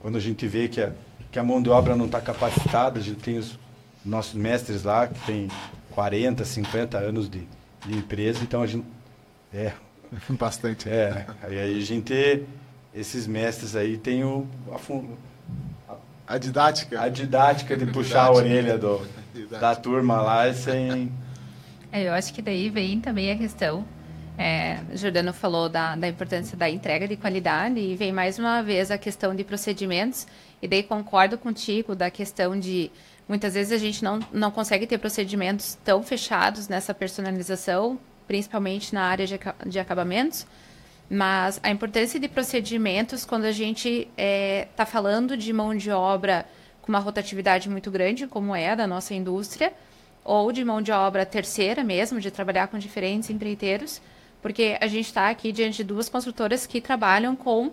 [0.00, 0.92] Quando a gente vê que a,
[1.32, 3.58] que a mão de obra não está capacitada, a gente tem os
[4.04, 5.48] nossos mestres lá, que tem
[5.92, 7.46] 40, 50 anos de,
[7.86, 8.86] de empresa, então a gente.
[9.52, 9.72] É.
[10.30, 10.88] Bastante.
[10.88, 11.26] É.
[11.42, 12.44] Aí a gente.
[12.94, 14.46] Esses mestres aí tem o.
[15.88, 17.00] A, a didática.
[17.00, 19.06] A didática de puxar a orelha do,
[19.50, 21.12] da turma lá sem.
[21.90, 23.84] É, eu acho que daí vem também a questão.
[24.36, 28.90] É, Jordano falou da, da importância da entrega de qualidade e vem mais uma vez
[28.90, 30.26] a questão de procedimentos.
[30.60, 32.90] E daí concordo contigo da questão de
[33.26, 39.02] Muitas vezes a gente não, não consegue ter procedimentos tão fechados nessa personalização, principalmente na
[39.02, 40.46] área de, de acabamentos,
[41.08, 45.90] mas a importância de procedimentos quando a gente está é, tá falando de mão de
[45.90, 46.46] obra
[46.80, 49.72] com uma rotatividade muito grande, como é da nossa indústria,
[50.24, 54.00] ou de mão de obra terceira mesmo, de trabalhar com diferentes empreiteiros,
[54.42, 57.70] porque a gente está aqui diante de duas construtoras que trabalham com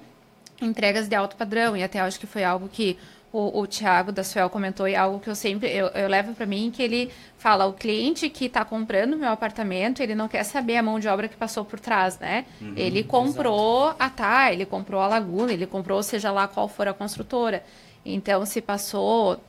[0.61, 2.97] entregas de alto padrão, e até acho que foi algo que
[3.33, 6.45] o, o Tiago da Suel comentou e algo que eu sempre eu, eu levo para
[6.45, 10.77] mim que ele fala o cliente que está comprando meu apartamento ele não quer saber
[10.77, 14.03] a mão de obra que passou por trás né uhum, ele comprou exato.
[14.03, 17.63] a tá ele comprou a Laguna ele comprou seja lá qual for a construtora
[18.05, 19.39] então se passou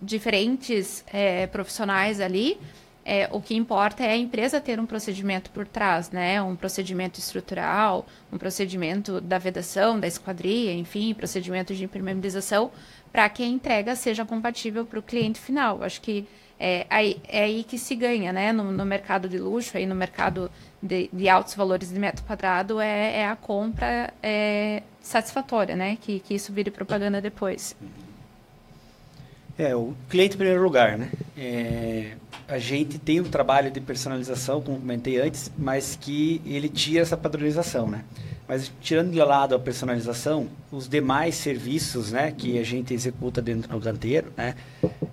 [0.00, 2.58] diferentes é, profissionais ali
[3.04, 6.40] é, o que importa é a empresa ter um procedimento por trás, né?
[6.40, 12.70] Um procedimento estrutural, um procedimento da vedação, da esquadria, enfim, procedimento de impermeabilização,
[13.12, 15.82] para que a entrega seja compatível para o cliente final.
[15.82, 16.26] Acho que
[16.58, 18.52] é aí, é aí que se ganha, né?
[18.52, 22.80] No, no mercado de luxo, aí no mercado de, de, altos valores de metro quadrado,
[22.80, 25.98] é, é a compra é, satisfatória, né?
[26.00, 27.76] Que, que isso vire propaganda depois.
[29.58, 31.10] É, o cliente em primeiro lugar, né?
[31.36, 32.12] É,
[32.48, 37.16] a gente tem um trabalho de personalização, como comentei antes, mas que ele tira essa
[37.16, 38.04] padronização, né?
[38.46, 43.70] Mas tirando de lado a personalização, os demais serviços, né, que a gente executa dentro
[43.70, 44.54] do canteiro, né,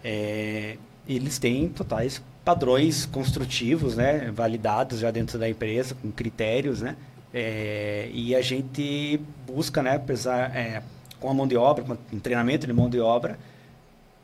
[0.03, 6.97] é, eles têm totais padrões construtivos, né, validados já dentro da empresa com critérios, né,
[7.33, 10.81] é, e a gente busca, né, apesar, é,
[11.19, 13.37] com a mão de obra, com treinamento de mão de obra,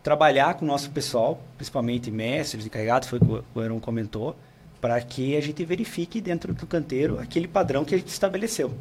[0.06, 4.36] trabalhar com o nosso pessoal, principalmente mestres, encarregados, foi o que o Aaron comentou,
[4.80, 8.72] para que a gente verifique dentro do canteiro aquele padrão que a gente estabeleceu.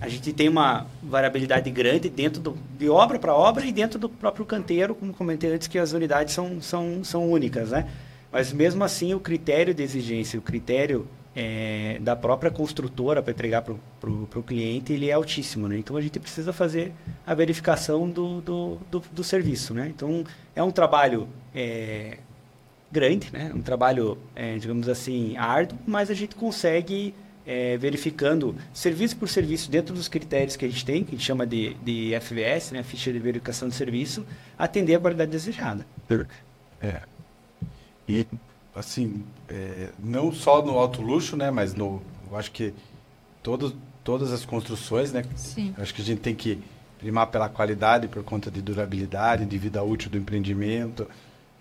[0.00, 4.08] A gente tem uma variabilidade grande dentro do, de obra para obra e dentro do
[4.08, 7.88] próprio canteiro, como comentei antes, que as unidades são, são, são únicas, né?
[8.30, 13.60] Mas mesmo assim, o critério de exigência, o critério é, da própria construtora para entregar
[13.60, 13.74] para
[14.08, 15.76] o cliente, ele é altíssimo, né?
[15.76, 16.94] Então a gente precisa fazer
[17.26, 19.92] a verificação do, do, do, do serviço, né?
[19.94, 22.16] Então é um trabalho é,
[22.90, 23.52] grande, né?
[23.54, 27.14] Um trabalho, é, digamos assim, árduo, mas a gente consegue
[27.46, 31.26] é, verificando serviço por serviço dentro dos critérios que a gente tem, que a gente
[31.26, 32.82] chama de, de FVS, né?
[32.82, 34.24] Ficha de verificação de serviço,
[34.58, 35.86] atender a qualidade desejada.
[36.80, 37.02] É.
[38.08, 38.26] E
[38.76, 42.74] assim, é, não só no alto luxo, né, mas no, eu acho que
[43.42, 45.74] todos, todas as construções, né, Sim.
[45.78, 46.62] acho que a gente tem que
[46.98, 51.08] primar pela qualidade por conta de durabilidade, de vida útil do empreendimento,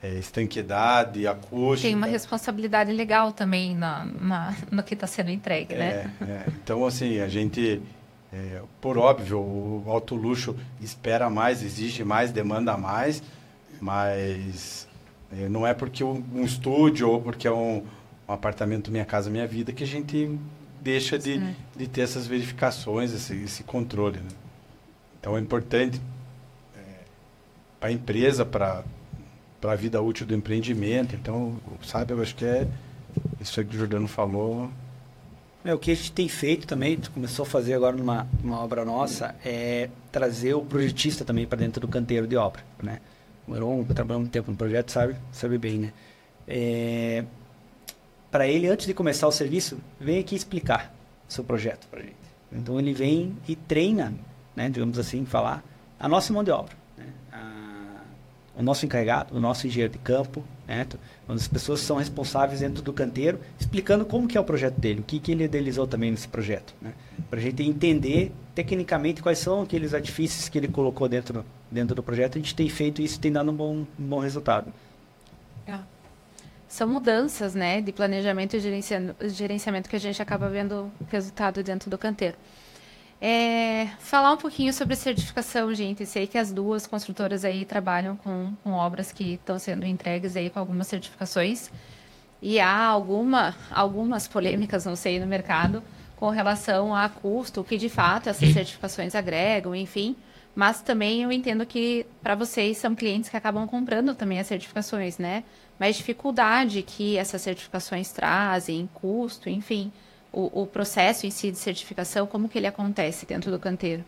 [0.04, 1.88] é, estanqueidade, acústica.
[1.88, 6.12] Tem uma responsabilidade legal também na, na no que está sendo entregue, né?
[6.22, 7.82] É, é, então, assim, a gente,
[8.32, 13.24] é, por óbvio, o alto luxo espera mais, exige mais, demanda mais,
[13.82, 14.85] mas
[15.32, 17.84] é, não é porque um, um estúdio ou porque é um,
[18.28, 20.38] um, apartamento Minha Casa Minha Vida que a gente
[20.82, 21.42] deixa de,
[21.76, 24.20] de ter essas verificações, esse, esse controle.
[24.20, 24.30] Né?
[25.20, 26.00] Então é importante
[26.78, 26.82] é,
[27.80, 28.84] para a empresa, para
[29.64, 31.16] a vida útil do empreendimento.
[31.16, 32.68] Então, sabe, eu acho que é
[33.42, 34.70] isso que o Jordano falou.
[35.66, 38.86] É, o que a gente tem feito também, começou a fazer agora numa, numa obra
[38.86, 43.02] nossa, é trazer o projetista também para dentro do canteiro de obra, né?
[43.48, 45.94] O Heron trabalhou muito tempo no projeto, sabe, sabe bem, né?
[46.48, 47.24] É,
[48.32, 50.94] para ele, antes de começar o serviço, vem aqui explicar
[51.28, 52.16] seu projeto para gente.
[52.52, 54.14] Então ele vem e treina,
[54.56, 55.64] né, digamos assim, falar
[56.00, 57.06] a nossa mão de obra, né?
[57.32, 58.02] a,
[58.58, 60.88] o nosso encarregado, o nosso engenheiro de campo, né?
[61.28, 65.04] as pessoas são responsáveis dentro do canteiro, explicando como que é o projeto dele, o
[65.04, 66.94] que, que ele idealizou também nesse projeto, né?
[67.30, 72.04] para a gente entender tecnicamente quais são aqueles artifícios que ele colocou dentro dentro do
[72.04, 74.72] projeto, a gente tem feito isso tem dado um bom, um bom resultado.
[75.68, 75.78] É.
[76.68, 81.98] São mudanças né, de planejamento e gerenciamento que a gente acaba vendo resultado dentro do
[81.98, 82.38] canteiro.
[83.22, 86.06] É, falar um pouquinho sobre certificação, gente.
[86.06, 90.50] Sei que as duas construtoras aí trabalham com, com obras que estão sendo entregues aí
[90.50, 91.72] com algumas certificações.
[92.42, 95.82] E há alguma, algumas polêmicas, não sei, no mercado
[96.16, 100.16] com relação a custo, que de fato essas certificações agregam, enfim.
[100.56, 105.18] Mas também eu entendo que para vocês são clientes que acabam comprando também as certificações,
[105.18, 105.44] né?
[105.78, 109.92] Mas dificuldade que essas certificações trazem, custo, enfim,
[110.36, 114.04] o, o processo em si de certificação, como que ele acontece dentro do canteiro?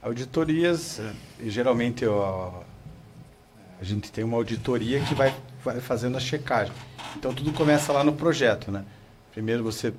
[0.00, 1.12] Auditorias, eh,
[1.44, 6.72] geralmente a gente tem uma auditoria que vai, vai fazendo a checagem.
[7.16, 8.84] Então tudo começa lá no projeto, né?
[9.32, 9.92] Primeiro você,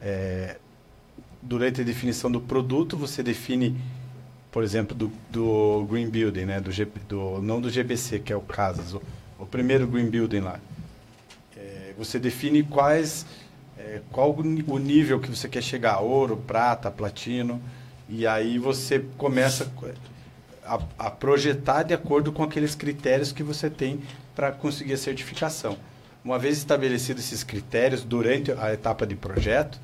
[0.00, 0.56] é,
[1.42, 3.76] durante a definição do produto, você define
[4.50, 6.60] por exemplo, do, do Green Building, né?
[6.60, 6.70] do,
[7.08, 9.02] do, não do GBC, que é o Casas, o,
[9.38, 10.58] o primeiro Green Building lá.
[11.56, 13.24] É, você define quais,
[13.80, 17.60] é, qual o nível que você quer chegar, ouro, prata, platino,
[18.08, 19.70] e aí você começa
[20.64, 24.00] a, a projetar de acordo com aqueles critérios que você tem
[24.34, 25.78] para conseguir a certificação.
[26.24, 29.80] Uma vez estabelecidos esses critérios durante a etapa de projeto,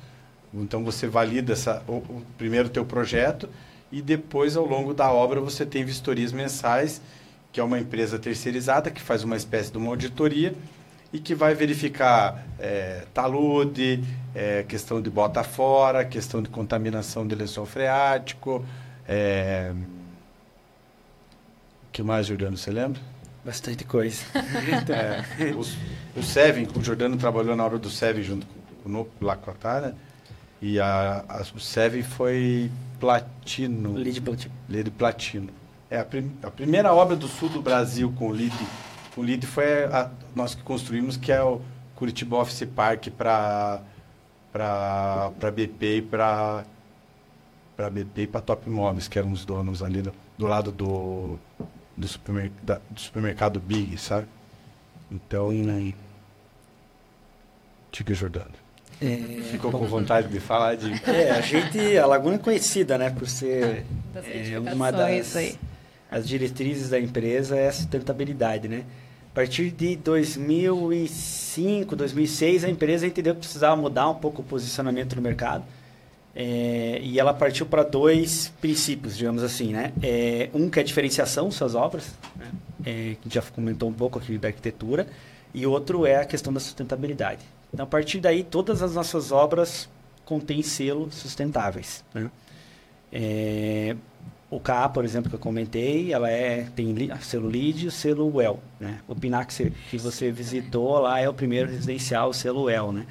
[0.53, 3.49] então você valida essa, o, o primeiro teu projeto
[3.91, 7.01] e depois ao longo da obra você tem vistorias mensais,
[7.51, 10.53] que é uma empresa terceirizada que faz uma espécie de uma auditoria
[11.11, 14.03] e que vai verificar é, talude,
[14.35, 18.65] é, questão de bota fora, questão de contaminação de lençol freático.
[19.07, 19.71] É...
[21.87, 23.01] O que mais, Jordano, você lembra?
[23.43, 24.23] Bastante coisa.
[25.39, 28.45] é, o, o Seven, o Jordano trabalhou na hora do Seven junto
[28.83, 29.95] com o lá com a Tara,
[30.61, 33.93] e a, a, o Seven foi platino.
[33.93, 34.53] Lead platino.
[34.67, 35.49] Lead platino.
[35.89, 38.53] É a, prim, a primeira obra do sul do Brasil com lead
[39.17, 41.61] o lead foi a, nós que construímos, que é o
[41.95, 43.81] Curitiba Office Park para
[44.51, 46.63] para BP e para
[47.75, 51.39] para BP e para Top Imóveis, que eram os donos ali do, do lado do
[51.95, 54.27] do, supermer, da, do supermercado Big, sabe?
[55.11, 55.93] Então, né?
[57.91, 58.51] Diga, Jordano.
[59.01, 59.17] É,
[59.51, 60.91] Ficou com vontade de falar de.
[61.09, 65.35] É, a gente, a Laguna é conhecida, né, por ser é, uma das
[66.09, 68.85] as diretrizes da empresa é a sustentabilidade, né?
[69.37, 75.21] Partir de 2005, 2006, a empresa entendeu que precisava mudar um pouco o posicionamento no
[75.21, 75.63] mercado.
[76.35, 79.93] É, e ela partiu para dois princípios, digamos assim, né?
[80.01, 82.49] É, um que é a diferenciação suas obras, né?
[82.83, 85.05] é, que já comentou um pouco aqui da arquitetura,
[85.53, 87.45] e outro é a questão da sustentabilidade.
[87.71, 89.87] Então, a partir daí, todas as nossas obras
[90.25, 92.03] contêm selos sustentáveis.
[92.11, 92.31] Né?
[94.49, 98.31] O K, por exemplo, que eu comentei, ela é tem selo LEED e o selo
[98.79, 98.99] né?
[99.07, 99.53] O Pinac
[99.89, 103.05] que você visitou lá é o primeiro residencial, o selo né?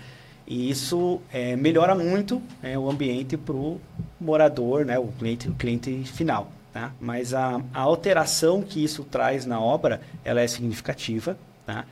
[0.46, 3.78] E isso é, melhora muito é, o ambiente para o
[4.18, 4.98] morador, né?
[4.98, 6.92] O cliente, o cliente final, tá?
[6.98, 11.84] Mas a, a alteração que isso traz na obra, ela é significativa, tá?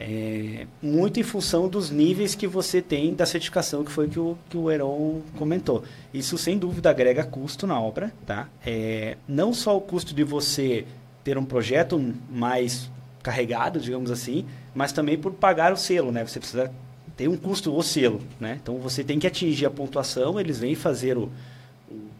[0.00, 4.38] É, muito em função dos níveis que você tem da certificação, que foi que o
[4.48, 5.82] que o Heron comentou.
[6.14, 8.12] Isso, sem dúvida, agrega custo na obra.
[8.24, 8.48] Tá?
[8.64, 10.84] É, não só o custo de você
[11.24, 12.88] ter um projeto mais
[13.22, 16.12] carregado, digamos assim, mas também por pagar o selo.
[16.12, 16.24] Né?
[16.24, 16.70] Você precisa
[17.16, 18.20] ter um custo o selo.
[18.38, 18.58] Né?
[18.62, 21.28] Então, você tem que atingir a pontuação, eles vêm fazer o,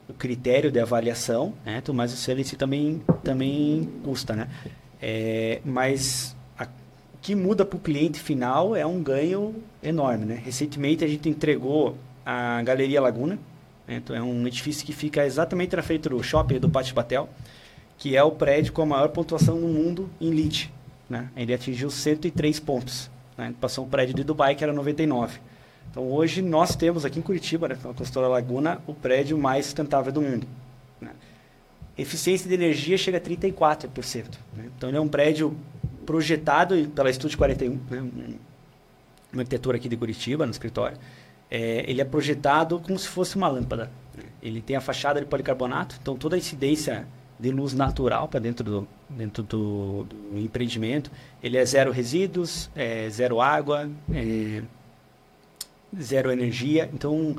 [0.08, 1.80] o critério de avaliação, né?
[1.94, 4.34] Mas o selo em si também, também custa.
[4.34, 4.48] Né?
[5.00, 6.36] É, mas
[7.20, 10.24] que muda para o cliente final é um ganho enorme.
[10.24, 10.42] Né?
[10.44, 13.38] Recentemente a gente entregou a Galeria Laguna,
[13.86, 13.96] né?
[13.96, 17.28] então é um edifício que fica exatamente na frente do shopping do Pátio Batel,
[17.96, 20.72] que é o prédio com a maior pontuação no mundo em LEED.
[21.08, 21.28] Né?
[21.36, 23.10] Ele atingiu 103 pontos.
[23.36, 23.54] Né?
[23.60, 25.40] Passou um prédio de Dubai que era 99.
[25.90, 30.12] Então hoje nós temos aqui em Curitiba, né, na Construtora Laguna, o prédio mais sustentável
[30.12, 30.46] do mundo.
[31.00, 31.10] Né?
[31.96, 34.24] Eficiência de energia chega a 34%.
[34.54, 34.68] Né?
[34.76, 35.56] Então ele é um prédio
[36.08, 38.00] projetado pela Estúdio 41, né,
[39.30, 40.96] uma arquitetura aqui de Curitiba, no escritório.
[41.50, 43.90] É, ele é projetado como se fosse uma lâmpada.
[44.42, 47.06] Ele tem a fachada de policarbonato, então toda a incidência
[47.38, 51.10] de luz natural para dentro do dentro do, do, empreendimento.
[51.42, 54.62] Ele é zero resíduos, é zero água, é
[56.00, 56.88] zero energia.
[56.94, 57.36] Então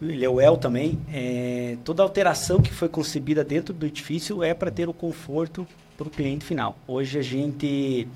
[0.00, 0.98] ele é o El também.
[1.12, 5.66] É, toda alteração que foi concebida dentro do edifício é para ter o conforto
[5.98, 6.78] para o cliente final.
[6.86, 8.06] Hoje a gente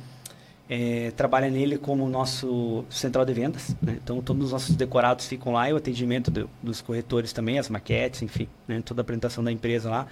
[0.71, 3.99] é, trabalha nele como nosso central de vendas, né?
[4.03, 7.69] então todos os nossos decorados ficam lá e o atendimento do, dos corretores também, as
[7.69, 8.81] maquetes, enfim, né?
[8.85, 10.07] toda a apresentação da empresa lá.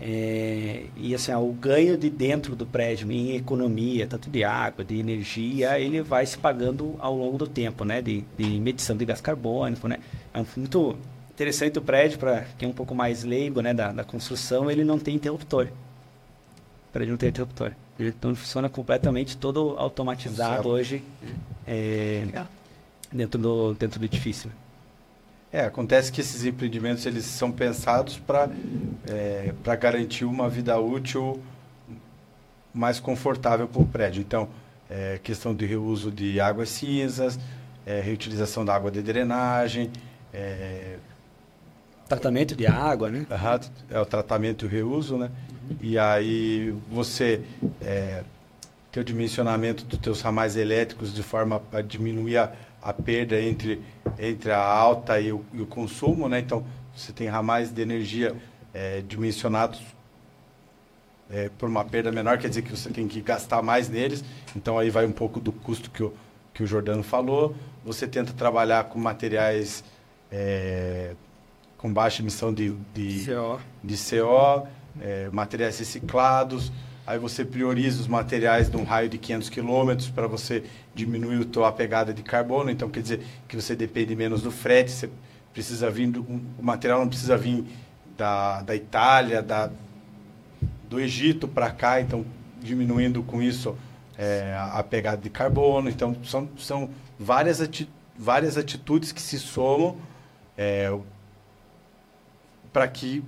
[0.00, 4.96] É, e assim, o ganho de dentro do prédio em economia, tanto de água, de
[4.96, 8.00] energia, ele vai se pagando ao longo do tempo, né?
[8.00, 9.98] De, de medição de gás carbônico, né?
[10.32, 10.96] É muito
[11.34, 14.84] interessante o prédio, para quem é um pouco mais leigo né, da, da construção, ele
[14.84, 15.66] não tem interruptor
[16.92, 17.72] para ele não ter interruptor.
[17.98, 21.02] Então funciona completamente todo automatizado hoje
[21.66, 22.26] é,
[23.12, 24.50] dentro, do, dentro do edifício.
[25.52, 28.48] É, acontece que esses empreendimentos eles são pensados para
[29.08, 31.40] é, para garantir uma vida útil
[32.72, 34.20] mais confortável para o prédio.
[34.20, 34.48] Então,
[34.88, 37.38] é, questão de reuso de águas cinzas,
[37.84, 39.90] é, reutilização da água de drenagem,
[40.32, 40.96] é,
[42.08, 43.26] tratamento de água, né?
[43.88, 45.30] É o tratamento e o reuso, né?
[45.80, 47.42] E aí você
[47.80, 48.22] é,
[48.90, 52.52] tem o dimensionamento dos teus ramais elétricos de forma a diminuir a,
[52.82, 53.80] a perda entre,
[54.18, 56.40] entre a alta e o, e o, consumo, né?
[56.40, 56.64] Então,
[56.94, 58.34] você tem ramais de energia
[58.74, 59.80] é, dimensionados
[61.30, 64.24] é, por uma perda menor, quer dizer que você tem que gastar mais neles.
[64.56, 66.12] Então, aí vai um pouco do custo que o,
[66.52, 67.54] que o Jordano falou.
[67.84, 69.84] Você tenta trabalhar com materiais
[70.32, 71.14] é,
[71.78, 73.60] com baixa emissão de, de, CO.
[73.82, 74.66] De CO
[75.00, 76.72] é, materiais reciclados,
[77.06, 80.62] aí você prioriza os materiais num raio de 500 quilômetros para você
[80.94, 84.90] diminuir a tua pegada de carbono, então quer dizer que você depende menos do frete,
[84.90, 85.10] você
[85.52, 87.64] precisa vir, do, o material não precisa vir
[88.16, 89.70] da, da Itália, da,
[90.88, 92.24] do Egito para cá, então
[92.60, 93.76] diminuindo com isso
[94.18, 95.88] é, a pegada de carbono.
[95.88, 99.96] Então, são, são várias, ati várias atitudes que se somam
[100.56, 100.94] é,
[102.70, 103.24] para que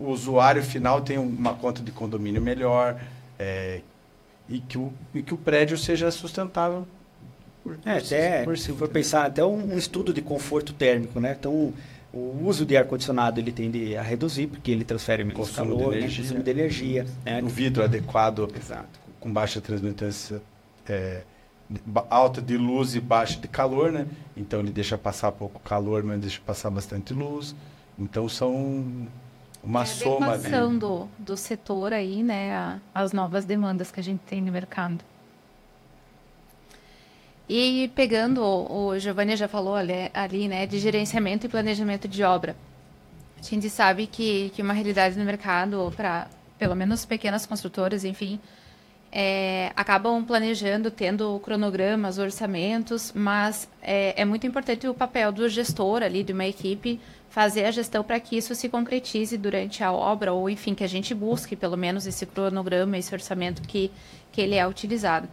[0.00, 2.98] o usuário final tenha uma conta de condomínio melhor
[3.38, 3.82] é,
[4.48, 6.86] e, que o, e que o prédio seja sustentável.
[7.62, 11.36] Por, é, até, por se for pensar, até um, um estudo de conforto térmico, né?
[11.38, 11.74] Então,
[12.12, 15.90] o uso de ar-condicionado ele tende a reduzir, porque ele transfere menos consumo calor, de
[15.90, 15.96] né?
[15.98, 17.06] energia, consumo de energia.
[17.24, 17.42] Né?
[17.42, 18.98] O vidro adequado, Exato.
[19.20, 20.40] com baixa transmitância,
[20.88, 21.20] é,
[22.08, 24.06] alta de luz e baixa de calor, né?
[24.34, 27.54] Então ele deixa passar pouco calor, mas deixa passar bastante luz.
[27.98, 29.06] Então são
[29.62, 30.34] uma é soma.
[30.34, 32.54] A do, do setor aí, né?
[32.54, 35.04] A, as novas demandas que a gente tem no mercado.
[37.48, 42.54] E pegando, o Giovanni já falou ali, ali, né, de gerenciamento e planejamento de obra.
[43.40, 48.38] A gente sabe que, que uma realidade no mercado, para pelo menos pequenas construtoras, enfim,
[49.12, 56.02] é, acabam planejando, tendo cronogramas, orçamentos, mas é, é, muito importante o papel do gestor
[56.02, 60.32] ali, de uma equipe, fazer a gestão para que isso se concretize durante a obra,
[60.32, 63.90] ou enfim, que a gente busque pelo menos esse cronograma, esse orçamento que,
[64.30, 65.28] que ele é utilizado.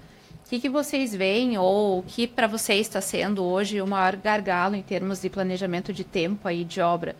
[0.45, 4.15] O que, que vocês veem ou o que para vocês está sendo hoje o maior
[4.15, 7.15] gargalo em termos de planejamento de tempo aí de obra?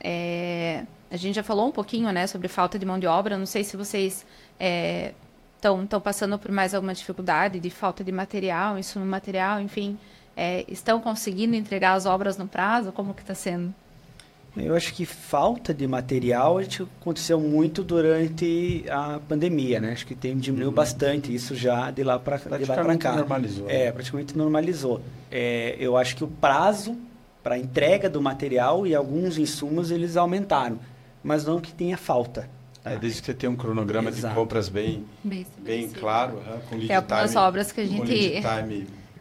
[0.00, 3.38] É, a gente já falou um pouquinho né, sobre falta de mão de obra.
[3.38, 4.26] Não sei se vocês
[5.82, 9.98] estão passando por mais alguma dificuldade de falta de material, insumo material, enfim.
[10.36, 12.92] É, estão conseguindo entregar as obras no prazo?
[12.92, 13.72] Como que está sendo?
[14.56, 16.58] Eu acho que falta de material
[17.00, 19.92] aconteceu muito durante a pandemia, né?
[19.92, 20.74] Acho que tem diminuiu uhum.
[20.74, 23.16] bastante isso já de lá para de lá para cá.
[23.16, 23.68] normalizou.
[23.68, 25.00] É, praticamente normalizou.
[25.30, 26.96] É, eu acho que o prazo
[27.42, 30.78] para entrega do material e alguns insumos eles aumentaram,
[31.22, 32.48] mas não que tenha falta.
[32.84, 34.34] É, desde que você tenha um cronograma Exato.
[34.34, 38.42] de compras bem, bem, bem claro, com lead é algumas obras que a gente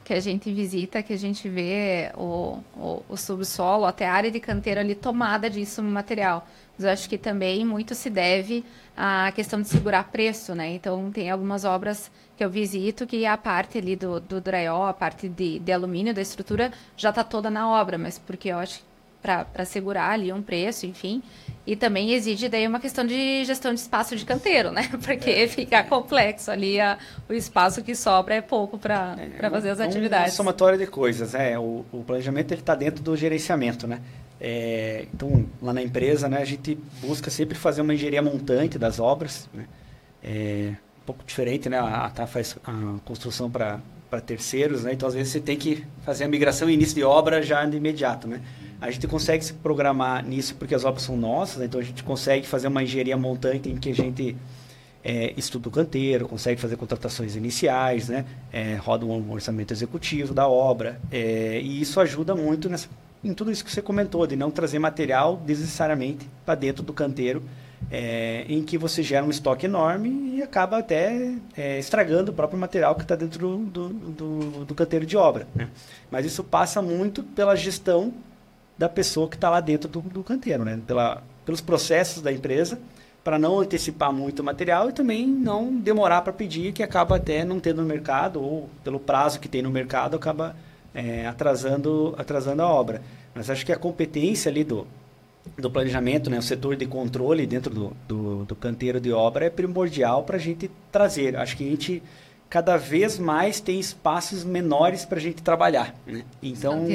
[0.04, 4.30] que a gente visita, que a gente vê o, o, o, subsolo, até a área
[4.30, 6.46] de canteiro ali tomada de insumo material.
[6.76, 8.66] Mas eu acho que também muito se deve
[8.98, 10.74] à questão de segurar preço, né?
[10.74, 14.94] Então, tem algumas obras que eu visito que a parte ali do, do drywall, a
[14.94, 18.80] parte de, de alumínio da estrutura já está toda na obra, mas porque eu acho
[18.80, 18.86] que
[19.24, 21.24] para segurar ali um preço, enfim.
[21.66, 24.90] E também exige daí uma questão de gestão de espaço de canteiro, né?
[25.02, 25.48] Porque é.
[25.48, 26.98] fica complexo ali, a,
[27.30, 30.34] o espaço que sobra é pouco para é, fazer as atividades.
[30.34, 31.58] Uma somatória de coisas, é.
[31.58, 34.02] O, o planejamento ele está dentro do gerenciamento, né?
[34.42, 39.00] É, então, lá na empresa, né, a gente busca sempre fazer uma engenharia montante das
[39.00, 39.66] obras, né?
[40.22, 41.80] É, um pouco diferente, né?
[41.80, 43.80] A TAF faz a construção para
[44.26, 44.92] terceiros, né?
[44.92, 47.78] Então, às vezes, você tem que fazer a migração e início de obra já de
[47.78, 48.42] imediato, né?
[48.84, 51.66] A gente consegue se programar nisso porque as obras são nossas, né?
[51.66, 54.36] então a gente consegue fazer uma engenharia montante em que a gente
[55.02, 58.26] é, estuda o canteiro, consegue fazer contratações iniciais, né?
[58.52, 61.00] É, roda um orçamento executivo da obra.
[61.10, 62.90] É, e isso ajuda muito nessa,
[63.24, 67.42] em tudo isso que você comentou, de não trazer material desnecessariamente para dentro do canteiro,
[67.90, 72.60] é, em que você gera um estoque enorme e acaba até é, estragando o próprio
[72.60, 75.48] material que está dentro do, do, do, canteiro de obra.
[75.56, 75.70] Né?
[76.12, 78.14] Mas isso passa muito pela gestão
[78.84, 80.78] da pessoa que está lá dentro do, do canteiro, né?
[80.86, 82.78] Pela, pelos processos da empresa,
[83.24, 87.46] para não antecipar muito o material e também não demorar para pedir, que acaba até
[87.46, 90.54] não tendo no mercado, ou pelo prazo que tem no mercado, acaba
[90.94, 93.02] é, atrasando, atrasando a obra.
[93.34, 94.86] Mas acho que a competência ali do,
[95.58, 99.50] do planejamento, né, o setor de controle dentro do, do, do canteiro de obra é
[99.50, 101.38] primordial para a gente trazer.
[101.38, 102.04] Acho que a gente
[102.54, 105.96] cada vez mais tem espaços menores para a gente trabalhar.
[106.06, 106.24] Né?
[106.40, 106.86] Então,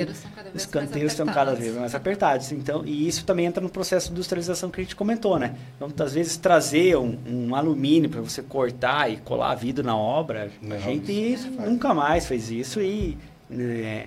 [0.55, 2.53] os canteiros estão cada vez mais apertados.
[2.53, 5.57] Então, e isso também entra no processo de industrialização que a gente comentou, né?
[5.75, 10.49] Então, muitas vezes trazer um, um alumínio para você cortar e colar vidro na obra,
[10.63, 13.19] não, a gente nunca mais fez isso e
[13.51, 14.07] né,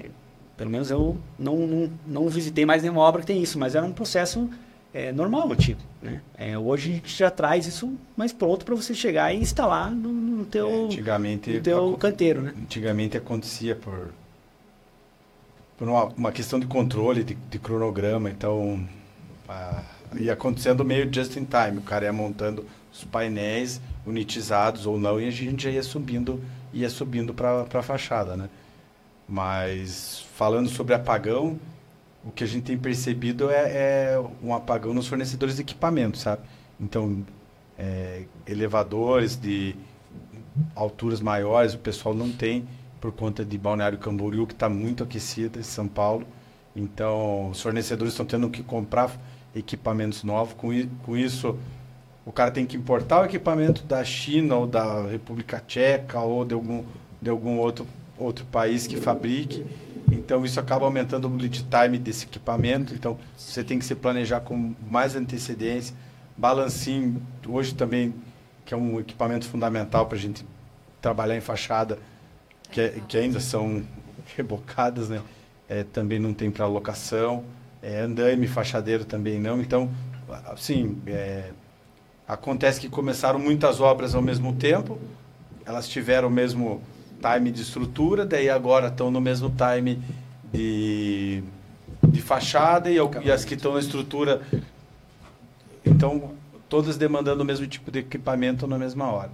[0.55, 3.85] pelo menos eu não, não, não visitei mais nenhuma obra que tem isso, mas era
[3.85, 4.49] um processo
[4.93, 5.81] é, normal no tipo.
[6.01, 6.21] Né?
[6.37, 10.11] É, hoje a gente já traz isso mais pronto para você chegar e instalar no,
[10.11, 12.41] no teu, é, antigamente, no teu canteiro.
[12.41, 12.53] Né?
[12.61, 14.09] Antigamente acontecia por,
[15.77, 18.29] por uma, uma questão de controle, de, de cronograma.
[18.29, 18.83] Então,
[19.47, 19.83] a,
[20.19, 21.77] ia acontecendo meio just in time.
[21.77, 26.41] O cara ia montando os painéis unitizados ou não e a gente já ia subindo
[26.73, 28.49] ia subindo para a fachada, né?
[29.27, 31.59] Mas falando sobre apagão,
[32.23, 36.43] o que a gente tem percebido é, é um apagão nos fornecedores de equipamento, sabe?
[36.79, 37.25] Então,
[37.77, 39.75] é, elevadores de
[40.75, 42.67] alturas maiores, o pessoal não tem
[42.99, 46.25] por conta de Balneário Camboriú, que está muito aquecida em São Paulo.
[46.75, 49.11] Então, os fornecedores estão tendo que comprar
[49.55, 50.53] equipamentos novos.
[50.53, 50.69] Com,
[51.03, 51.57] com isso,
[52.25, 56.53] o cara tem que importar o equipamento da China ou da República Tcheca ou de
[56.53, 56.83] algum,
[57.19, 59.65] de algum outro, outro país que fabrique.
[60.11, 62.93] Então, isso acaba aumentando o lead time desse equipamento.
[62.93, 65.95] Então, você tem que se planejar com mais antecedência.
[66.37, 68.13] Balancinho, hoje também,
[68.65, 70.45] que é um equipamento fundamental para a gente
[71.01, 71.97] trabalhar em fachada,
[72.71, 73.83] que, é, que ainda são
[74.35, 75.21] rebocadas, né?
[75.67, 77.43] É, também não tem para locação.
[77.81, 79.61] É, andaime, fachadeiro também não.
[79.61, 79.89] Então,
[80.45, 81.51] assim, é,
[82.27, 84.99] acontece que começaram muitas obras ao mesmo tempo,
[85.65, 86.81] elas tiveram o mesmo
[87.21, 90.01] time de estrutura, daí agora estão no mesmo time
[90.51, 91.43] de,
[92.03, 94.41] de fachada e, e as que estão na estrutura,
[95.85, 96.31] então
[96.67, 99.31] todas demandando o mesmo tipo de equipamento na mesma hora.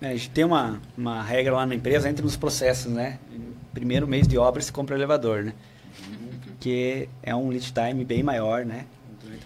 [0.00, 3.18] É, a gente tem uma, uma regra lá na empresa, entre nos processos, né?
[3.72, 5.54] Primeiro mês de obra se compra elevador, né?
[6.60, 8.84] Que é um lead time bem maior, né?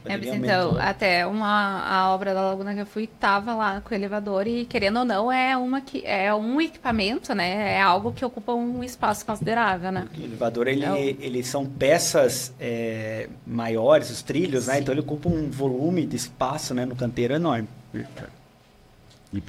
[0.04, 3.96] É, então, até uma, a obra da Laguna que eu fui tava lá com o
[3.96, 7.74] elevador e, querendo ou não, é, uma que, é um equipamento, né?
[7.74, 10.08] É algo que ocupa um espaço considerável, né?
[10.18, 14.80] O elevador, ele, então, ele são peças é, maiores, os trilhos, né?
[14.80, 16.86] Então, ele ocupa um volume de espaço né?
[16.86, 17.68] no canteiro enorme.
[19.32, 19.42] E,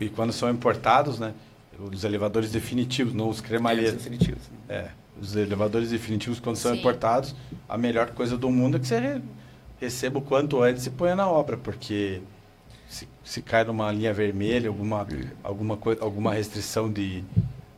[0.00, 1.34] e quando são importados, né?
[1.78, 3.92] Os elevadores definitivos, não os cremalheiros.
[3.92, 4.42] É, definitivos.
[4.68, 4.74] Né?
[4.74, 4.90] É,
[5.20, 6.62] os elevadores definitivos, quando Sim.
[6.62, 7.34] são importados,
[7.68, 9.20] a melhor coisa do mundo é que você
[9.80, 12.20] receba o quanto antes e ponha na obra, porque
[12.88, 15.06] se, se cai numa linha vermelha, alguma,
[15.42, 17.24] alguma, coisa, alguma restrição de,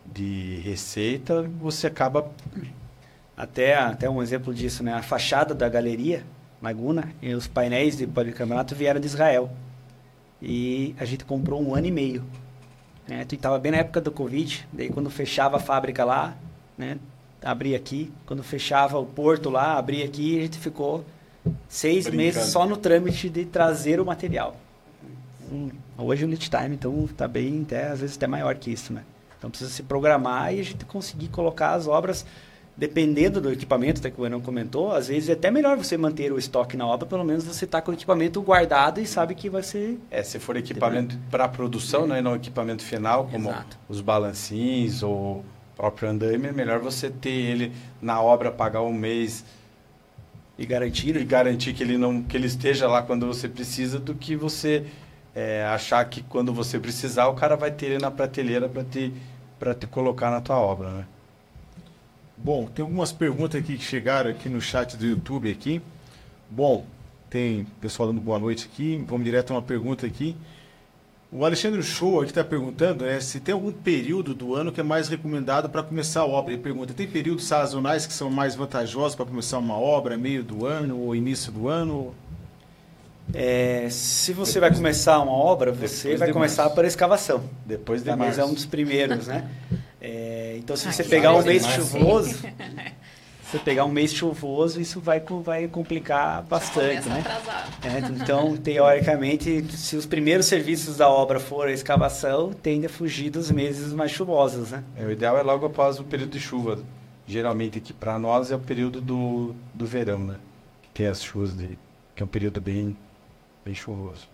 [0.07, 2.31] de receita, você acaba...
[3.37, 4.93] Até, até um exemplo disso, né?
[4.93, 6.23] A fachada da galeria
[6.63, 9.51] Laguna e os painéis de policampeonato vieram de Israel.
[10.43, 12.25] E a gente comprou um ano e meio.
[13.09, 13.25] Né?
[13.25, 16.37] Tu estava bem na época do Covid, daí quando fechava a fábrica lá,
[16.77, 16.99] né?
[17.43, 18.13] abria aqui.
[18.27, 21.05] Quando fechava o porto lá, abria aqui e a gente ficou
[21.69, 22.17] seis Brincando.
[22.17, 24.57] meses só no trâmite de trazer o material.
[25.51, 28.93] Hum, hoje o lead time, então, está bem, até, às vezes até maior que isso,
[28.93, 29.03] né?
[29.39, 32.27] Então precisa se programar e a gente conseguir colocar as obras
[32.77, 36.33] dependendo do equipamento até que o Enan comentou, às vezes é até melhor você manter
[36.33, 39.51] o estoque na obra, pelo menos você está com o equipamento guardado e sabe que
[39.51, 39.99] vai ser...
[40.11, 42.07] É, se for equipamento para produção, é.
[42.07, 43.79] né, não equipamento final, como Exato.
[43.87, 45.45] os balancins ou o
[45.77, 49.45] próprio andaime, é melhor você ter ele na obra, pagar um mês...
[50.61, 51.23] E garantir, né?
[51.23, 54.85] E garantir que ele, não, que ele esteja lá quando você precisa, do que você
[55.35, 59.11] é, achar que quando você precisar, o cara vai ter ele na prateleira para te,
[59.79, 61.07] te colocar na tua obra, né?
[62.37, 65.81] Bom, tem algumas perguntas aqui que chegaram aqui no chat do YouTube aqui.
[66.51, 66.85] Bom,
[67.31, 69.03] tem pessoal dando boa noite aqui.
[69.09, 70.37] Vamos direto a uma pergunta aqui.
[71.33, 74.83] O Alexandre Show aqui está perguntando é, se tem algum período do ano que é
[74.83, 76.53] mais recomendado para começar a obra.
[76.53, 80.67] Ele pergunta, tem períodos sazonais que são mais vantajosos para começar uma obra, meio do
[80.67, 82.13] ano ou início do ano?
[83.33, 86.75] É, se você Depois vai começar uma obra, você vai começar março.
[86.75, 87.45] por escavação.
[87.65, 89.49] Depois de Mas é um dos primeiros, né?
[90.01, 92.43] É, então, se você pegar um mês chuvoso,
[93.51, 97.25] você pegar um mês chuvoso, isso vai, vai complicar bastante, né?
[97.83, 103.29] É, então, teoricamente, se os primeiros serviços da obra forem a escavação, tende a fugir
[103.31, 104.85] dos meses mais chuvosos, né?
[104.97, 106.79] É, o ideal é logo após o período de chuva.
[107.27, 110.37] Geralmente, aqui para nós é o período do, do verão, né?
[110.83, 111.77] Que tem as chuvas, de,
[112.15, 112.97] que é um período bem,
[113.65, 114.29] bem chuvoso.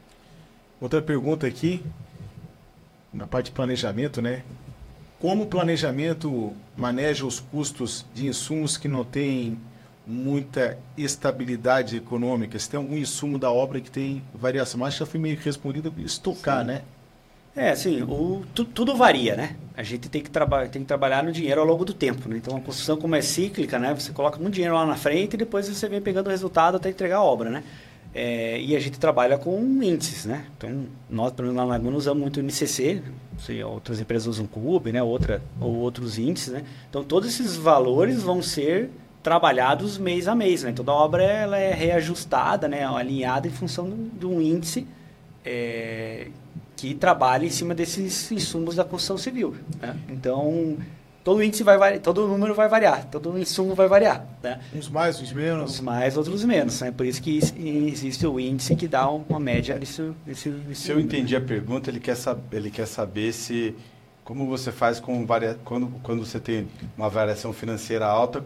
[0.79, 1.83] Outra pergunta aqui,
[3.13, 4.43] na parte de planejamento, né?
[5.19, 9.59] Como o planejamento maneja os custos de insumos que não têm
[10.07, 12.59] muita estabilidade econômica?
[12.59, 14.79] Se tem algum insumo da obra que tem variação?
[14.81, 16.67] Mas já foi meio respondido estocar, Sim.
[16.67, 16.83] né?
[17.57, 19.57] É, assim, o, tu, tudo varia, né?
[19.75, 20.31] A gente tem que,
[20.71, 22.37] tem que trabalhar no dinheiro ao longo do tempo, né?
[22.37, 23.95] Então, a construção, como é cíclica, né?
[23.95, 26.91] Você coloca muito dinheiro lá na frente e depois você vem pegando o resultado até
[26.91, 27.65] entregar a obra, né?
[28.19, 30.47] É, e a gente trabalha com índices, né?
[30.57, 33.03] Então, nós, pelo menos lá na Laguna, usamos muito o NCC,
[33.39, 35.03] sei, outras empresas usam CUB, né?
[35.03, 36.65] Outra, ou outros índices, né?
[36.89, 38.89] Então, todos esses valores vão ser
[39.23, 40.73] trabalhados mês a mês, né?
[40.73, 42.87] Toda obra ela é reajustada, né?
[42.87, 44.87] Alinhada em função de um índice
[45.45, 46.29] é,
[46.75, 49.57] que trabalha em cima desses insumos da construção civil.
[49.79, 49.95] Né?
[50.09, 50.79] Então,
[51.27, 54.25] todo índice vai variar, todo número vai variar, todo insumo vai variar.
[54.41, 54.61] Né?
[54.73, 55.73] Uns mais, uns menos.
[55.73, 56.81] Uns mais, outros menos.
[56.81, 56.93] Né?
[56.93, 61.01] Por isso que existe o índice que dá uma média desse, desse, desse Se eu
[61.01, 63.75] entendi a pergunta, ele quer, saber, ele quer saber se
[64.23, 68.45] como você faz com varia, quando, quando você tem uma variação financeira alta,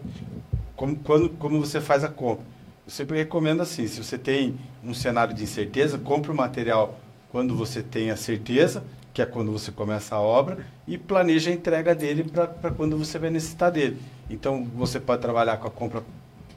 [0.75, 2.43] como, quando, como você faz a compra.
[2.83, 6.99] Eu sempre recomendo assim, se você tem um cenário de incerteza, compre o material
[7.31, 8.83] quando você tem a certeza,
[9.13, 13.19] que é quando você começa a obra, e planeja a entrega dele para quando você
[13.19, 14.01] vai necessitar dele.
[14.29, 16.03] Então, você pode trabalhar com a compra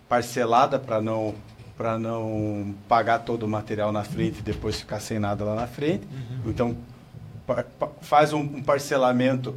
[0.08, 1.34] parcelada para não
[1.76, 5.66] para não pagar todo o material na frente e depois ficar sem nada lá na
[5.66, 6.06] frente.
[6.06, 6.50] Uhum.
[6.50, 6.76] Então,
[8.00, 9.56] faz um, um parcelamento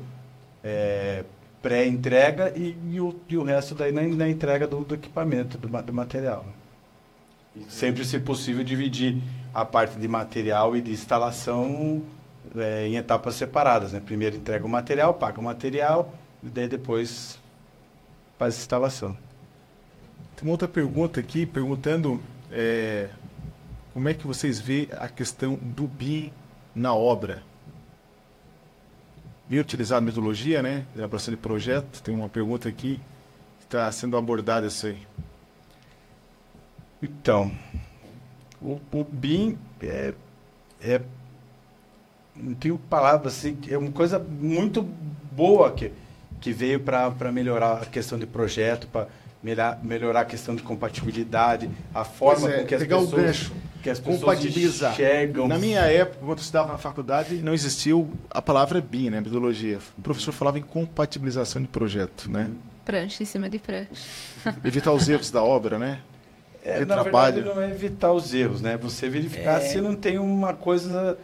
[0.64, 1.24] é,
[1.62, 5.68] pré-entrega e, e, o, e o resto daí na, na entrega do, do equipamento, do,
[5.68, 6.44] do material.
[7.70, 9.22] Sempre, se possível, dividir
[9.54, 12.02] a parte de material e de instalação
[12.56, 13.94] é, em etapas separadas.
[13.94, 14.00] Né?
[14.00, 17.40] Primeiro entrega o material, paga o material, e daí depois
[18.38, 19.18] faz a instalação.
[20.36, 22.22] Tem uma outra pergunta aqui, perguntando
[22.52, 23.10] é,
[23.94, 26.32] como é que vocês vê a questão do BIM
[26.76, 27.42] na obra?
[29.50, 30.86] Bem utilizado metodologia, né?
[30.96, 32.04] Elaboração de projeto.
[32.04, 33.00] Tem uma pergunta aqui
[33.58, 35.08] que está sendo abordada isso aí.
[37.02, 37.52] Então,
[38.62, 40.14] o, o BIM é,
[40.82, 41.02] é
[42.42, 44.82] não tenho palavras assim, é uma coisa muito
[45.32, 45.92] boa que,
[46.40, 49.08] que veio para melhorar a questão de projeto, para
[49.42, 53.16] melhorar, melhorar a questão de compatibilidade, a forma é, com que as pegar pessoas, o
[53.16, 53.52] gancho,
[53.84, 54.94] que as pessoas compatibilizar.
[54.94, 55.48] enxergam.
[55.48, 57.94] Na minha época, quando eu estudava na faculdade, não existia
[58.30, 59.80] a palavra BIM, né, metodologia.
[59.98, 62.50] O professor falava em compatibilização de projeto, né?
[62.84, 63.92] Prancha em cima de prancha.
[64.64, 66.00] Evitar os erros da obra, né?
[66.64, 67.36] É, na trabalho.
[67.36, 68.76] verdade, não é evitar os erros, né?
[68.78, 69.62] Você verificar é...
[69.62, 71.18] se não tem uma coisa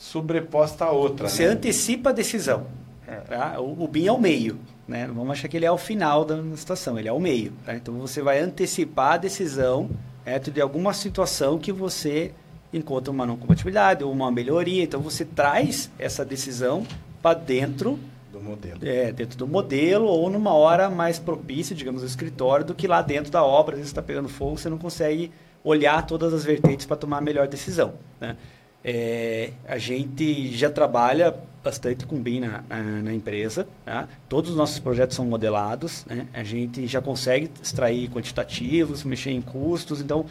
[0.00, 1.28] sobreposta à outra.
[1.28, 1.52] Você né?
[1.52, 2.66] antecipa a decisão.
[3.06, 3.16] É.
[3.16, 3.60] Tá?
[3.60, 4.58] O, o BIM é o meio.
[4.88, 5.06] Né?
[5.06, 7.52] Não vamos achar que ele é o final da situação, ele é o meio.
[7.66, 7.74] Tá?
[7.76, 9.90] Então você vai antecipar a decisão
[10.24, 12.32] é, de alguma situação que você
[12.72, 14.82] encontra uma não compatibilidade ou uma melhoria.
[14.82, 16.86] Então você traz essa decisão
[17.20, 17.98] para dentro
[18.32, 18.78] do modelo.
[18.82, 23.02] É, dentro do modelo ou numa hora mais propícia, digamos, no escritório, do que lá
[23.02, 23.74] dentro da obra.
[23.74, 25.30] Às vezes está pegando fogo, você não consegue
[25.62, 27.92] olhar todas as vertentes para tomar a melhor decisão.
[28.18, 28.34] Né?
[28.82, 33.66] É, a gente já trabalha bastante com BIM na, na, na empresa.
[33.84, 34.08] Tá?
[34.28, 36.04] Todos os nossos projetos são modelados.
[36.06, 36.26] Né?
[36.32, 40.00] A gente já consegue extrair quantitativos, mexer em custos.
[40.00, 40.24] Então,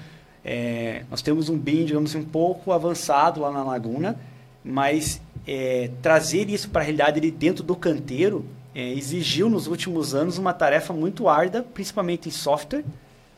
[0.43, 4.17] é, nós temos um BIM, digamos assim, um pouco avançado lá na Laguna,
[4.63, 10.13] mas é, trazer isso para a realidade de dentro do canteiro é, exigiu nos últimos
[10.13, 12.83] anos uma tarefa muito árdua, principalmente em software,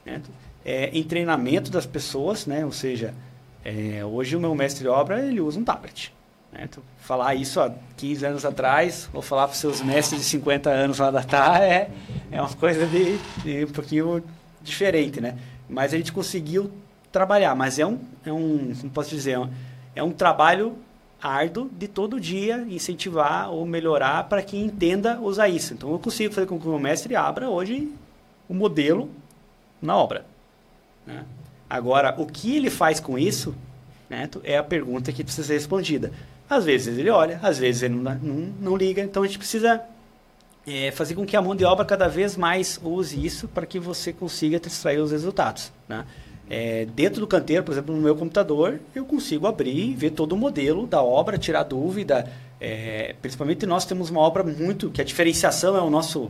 [0.06, 0.22] né?
[0.64, 2.64] É, em treinamento das pessoas, né?
[2.64, 3.16] ou seja,
[3.64, 6.14] é, hoje o meu mestre de obra ele usa um tablet.
[6.52, 6.62] Né?
[6.64, 10.70] Então, falar isso há 15 anos atrás, ou falar para os seus mestres de 50
[10.70, 11.90] anos lá da TAR, é,
[12.32, 14.24] é uma coisa de, de, um pouquinho
[14.62, 15.38] diferente, né?
[15.70, 16.72] Mas a gente conseguiu
[17.12, 19.50] trabalhar, mas é um, é um como posso dizer, é um,
[19.96, 20.78] é um trabalho
[21.22, 25.74] árduo de todo dia incentivar ou melhorar para quem entenda usar isso.
[25.74, 27.94] Então eu consigo fazer com que o mestre abra hoje
[28.50, 29.10] o modelo
[29.82, 30.26] na obra.
[31.06, 31.24] Né?
[31.72, 33.56] Agora, o que ele faz com isso
[34.10, 36.12] né, é a pergunta que precisa ser respondida.
[36.50, 39.02] Às vezes ele olha, às vezes ele não, não, não liga.
[39.02, 39.82] Então a gente precisa
[40.68, 43.80] é, fazer com que a mão de obra cada vez mais use isso para que
[43.80, 45.72] você consiga extrair os resultados.
[45.88, 46.04] Né?
[46.50, 50.34] É, dentro do canteiro, por exemplo, no meu computador, eu consigo abrir e ver todo
[50.34, 52.30] o modelo da obra, tirar dúvida.
[52.60, 56.30] É, principalmente nós temos uma obra muito que a diferenciação é o nosso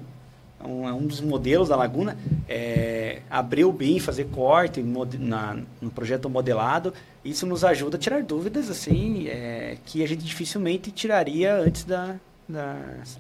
[0.66, 5.90] um, é um dos modelos da Laguna, é, abrir o BIM, fazer corte na, no
[5.92, 6.94] projeto modelado,
[7.24, 12.16] isso nos ajuda a tirar dúvidas assim é, que a gente dificilmente tiraria antes da,
[12.48, 12.76] da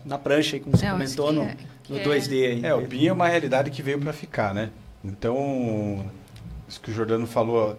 [0.05, 1.55] na prancha, como você comentou no, é,
[1.89, 2.31] no 2D.
[2.31, 2.65] Aí.
[2.65, 4.69] É, o BIM é uma realidade que veio para ficar, né?
[5.03, 6.05] Então,
[6.67, 7.77] isso que o Jordano falou,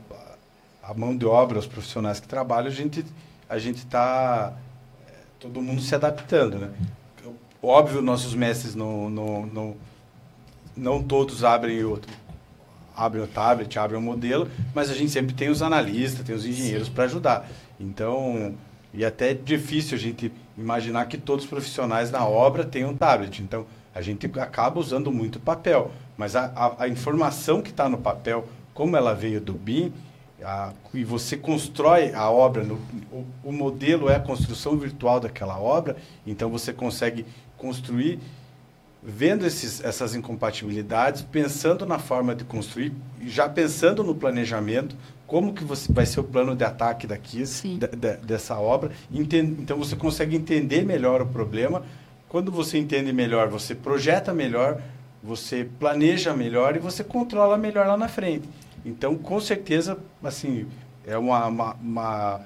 [0.83, 3.05] a mão de obra, os profissionais que trabalham, a gente
[3.49, 4.55] a gente está
[5.07, 6.71] é, todo mundo se adaptando, né?
[7.63, 9.77] Óbvio, nossos mestres não, não, não,
[10.77, 12.01] não todos abrem o,
[12.97, 16.45] abrem o tablet, abrem o modelo, mas a gente sempre tem os analistas, tem os
[16.45, 17.49] engenheiros para ajudar.
[17.79, 18.55] Então,
[18.93, 22.97] e até é difícil a gente imaginar que todos os profissionais na obra tenham um
[22.97, 23.41] tablet.
[23.41, 25.91] Então, a gente acaba usando muito papel.
[26.17, 29.93] Mas a, a, a informação que está no papel, como ela veio do BIM,
[30.45, 32.75] a, e você constrói a obra, no,
[33.11, 35.97] o, o, modelo é a construção virtual daquela obra,
[36.27, 37.25] então você consegue
[37.63, 38.19] construir
[39.03, 42.93] vendo esses, essas incompatibilidades, pensando na forma de construir,
[43.23, 44.97] já pensando no planejamento,
[45.27, 48.93] como que você vai ser o plano de ataque daqui, de, de, dessa obra.
[49.11, 51.83] Entende, então você consegue entender melhor o problema.
[52.29, 54.81] Quando você entende melhor, você projeta melhor,
[55.23, 58.49] você planeja melhor e você controla melhor lá na frente.
[58.85, 60.67] Então, com certeza, assim,
[61.07, 62.41] é uma, uma, uma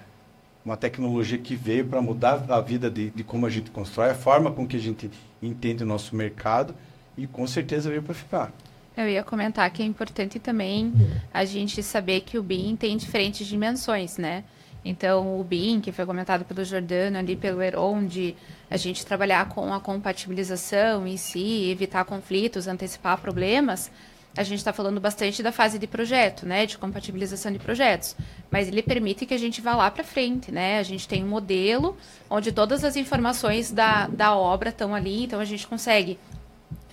[0.67, 4.15] uma tecnologia que veio para mudar a vida de, de, como a gente constrói, a
[4.17, 5.09] forma com que a gente
[5.41, 6.75] entende o nosso mercado
[7.17, 8.53] e com certeza veio para ficar.
[8.97, 10.93] Eu ia comentar que é importante também
[11.33, 14.43] a gente saber que o BIM tem diferentes dimensões, né?
[14.85, 18.35] Então, o BIM, que foi comentado pelo Jordano ali, pelo Heron, de
[18.69, 23.91] a gente trabalhar com a compatibilização em si, evitar conflitos, antecipar problemas,
[24.37, 28.15] a gente está falando bastante da fase de projeto, né, de compatibilização de projetos,
[28.51, 30.79] mas ele permite que a gente vá lá para frente, né?
[30.79, 31.97] A gente tem um modelo
[32.29, 36.19] onde todas as informações da, da obra estão ali, então a gente consegue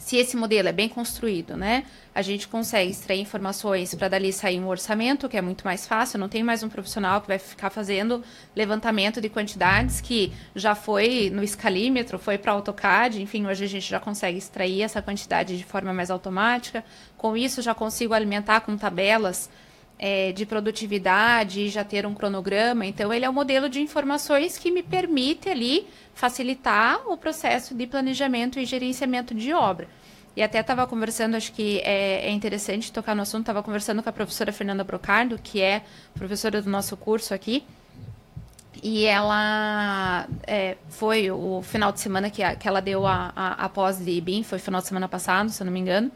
[0.03, 4.59] se esse modelo é bem construído, né, a gente consegue extrair informações para dali sair
[4.59, 7.69] um orçamento, que é muito mais fácil, não tem mais um profissional que vai ficar
[7.69, 8.21] fazendo
[8.53, 13.89] levantamento de quantidades que já foi no escalímetro, foi para AutoCAD, enfim, hoje a gente
[13.89, 16.83] já consegue extrair essa quantidade de forma mais automática.
[17.17, 19.49] Com isso, já consigo alimentar com tabelas
[20.05, 22.85] é, de produtividade e já ter um cronograma.
[22.85, 27.87] Então, ele é um modelo de informações que me permite ali facilitar o processo de
[27.87, 29.87] planejamento e gerenciamento de obra.
[30.35, 34.09] E até estava conversando, acho que é, é, interessante tocar no assunto, estava conversando com
[34.09, 35.83] a professora Fernanda Brocardo, que é
[36.13, 37.63] professora do nosso curso aqui,
[38.83, 43.65] e ela é, foi o final de semana que, a, que ela deu a, a,
[43.65, 46.11] a pós de foi final de semana passado, se eu não me engano,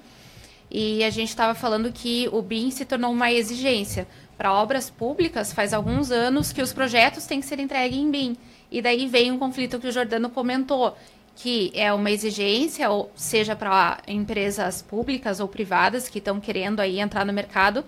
[0.70, 4.08] e a gente estava falando que o BIM se tornou uma exigência.
[4.38, 8.38] Para obras públicas, faz alguns anos que os projetos têm que ser entregues em BIM.
[8.70, 10.96] E daí vem um conflito que o Jordano comentou,
[11.36, 17.00] que é uma exigência, ou seja para empresas públicas ou privadas que estão querendo aí
[17.00, 17.84] entrar no mercado,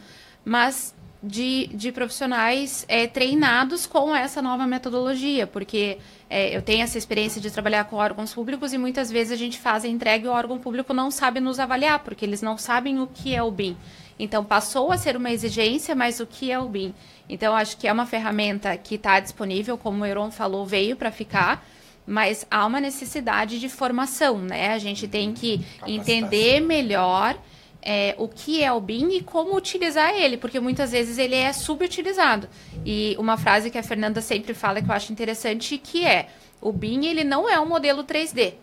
[0.46, 5.98] mas de, de profissionais é, treinados com essa nova metodologia, porque
[6.30, 9.60] é, eu tenho essa experiência de trabalhar com órgãos públicos e muitas vezes a gente
[9.60, 13.00] faz a entrega e o órgão público não sabe nos avaliar, porque eles não sabem
[13.00, 13.76] o que é o BIM.
[14.18, 16.94] Então, passou a ser uma exigência, mas o que é o BIM?
[17.28, 21.12] Então, acho que é uma ferramenta que está disponível, como o Euron falou, veio para
[21.12, 21.66] ficar,
[22.06, 24.74] mas há uma necessidade de formação, né?
[24.74, 27.38] A gente tem que entender melhor
[27.82, 31.52] é, o que é o BIM e como utilizar ele, porque muitas vezes ele é
[31.54, 32.50] subutilizado.
[32.86, 36.28] E uma frase que a Fernanda sempre fala que eu acho interessante que é
[36.62, 38.54] o BIM ele não é um modelo 3D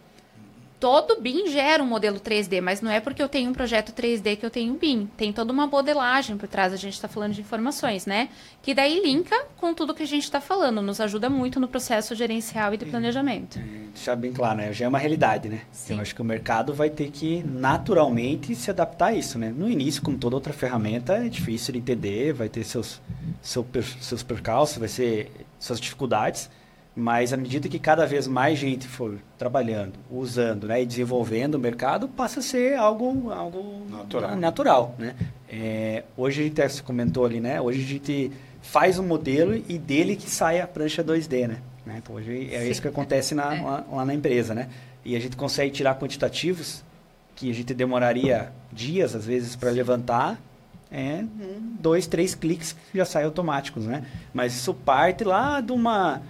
[0.79, 4.37] todo BIM gera um modelo 3D, mas não é porque eu tenho um projeto 3D
[4.37, 5.09] que eu tenho um BIM.
[5.17, 8.29] Tem toda uma modelagem por trás, a gente está falando de informações, né?
[8.63, 12.15] Que daí linka com tudo que a gente está falando, nos ajuda muito no processo
[12.15, 13.59] gerencial e de planejamento.
[13.95, 14.73] Deixar bem claro, né?
[14.73, 15.63] Já é uma realidade, né?
[15.73, 15.95] Sim.
[15.95, 19.53] Eu acho que o mercado vai ter que naturalmente se adaptar a isso, né?
[19.57, 23.01] No início, como toda outra ferramenta, é difícil de entender, vai ter seus,
[23.41, 23.67] seu,
[24.01, 26.51] seus percalços, vai ser suas dificuldades,
[26.97, 31.59] mas à medida que cada vez mais gente for trabalhando, usando né, e desenvolvendo o
[31.59, 34.37] mercado, passa a ser algo, algo natural.
[34.37, 35.15] natural né?
[35.47, 37.61] É, hoje a gente comentou ali, né?
[37.61, 38.33] Hoje a gente
[38.63, 41.59] faz um modelo e dele que sai a prancha 2D, né?
[41.85, 41.97] né?
[41.99, 42.71] Então, hoje é Sim.
[42.71, 43.61] isso que acontece na, é.
[43.61, 44.69] lá, lá, na empresa, né?
[45.05, 46.83] E a gente consegue tirar quantitativos
[47.37, 50.41] que a gente demoraria dias, às vezes, para levantar,
[50.91, 51.25] é
[51.79, 54.05] dois, três cliques que já saem automáticos, né?
[54.33, 56.23] Mas isso parte lá de uma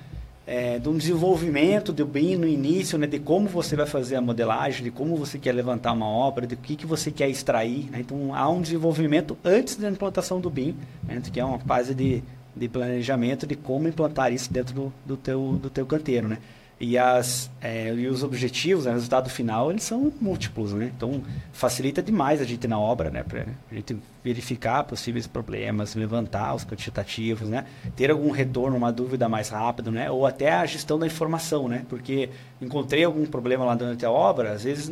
[0.47, 4.21] é, de um desenvolvimento do BIM no início, né, de como você vai fazer a
[4.21, 7.91] modelagem, de como você quer levantar uma obra, de o que, que você quer extrair.
[7.91, 8.01] Né?
[8.01, 12.23] Então, há um desenvolvimento antes da implantação do BIM, né, que é uma fase de,
[12.55, 16.29] de planejamento de como implantar isso dentro do, do, teu, do teu canteiro.
[16.29, 16.39] Né?
[16.79, 20.93] E, as, é, e os objetivos, né, o resultado final, eles são múltiplos, né?
[20.95, 23.23] Então, facilita demais a gente na obra, né?
[23.23, 27.65] Para a gente verificar possíveis problemas, levantar os quantitativos, né?
[27.97, 30.11] Ter algum retorno, uma dúvida mais rápido, né?
[30.11, 31.87] Ou até a gestão da informação, né?
[31.89, 32.29] Porque
[32.61, 34.91] encontrei algum problema lá durante a obra, às vezes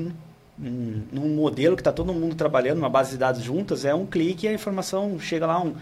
[0.57, 4.47] num, modelo que está todo mundo trabalhando, uma base de dados juntas, é um clique
[4.47, 5.75] e a informação chega lá, um,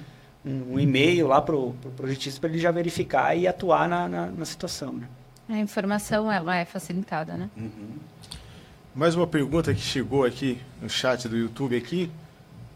[0.45, 4.09] um, um e-mail lá para o pro projetista para ele já verificar e atuar na,
[4.09, 5.07] na, na situação, né?
[5.49, 7.51] A informação ela é facilitada, né?
[7.57, 7.97] Uhum.
[8.95, 12.11] Mais uma pergunta que chegou aqui no chat do YouTube aqui.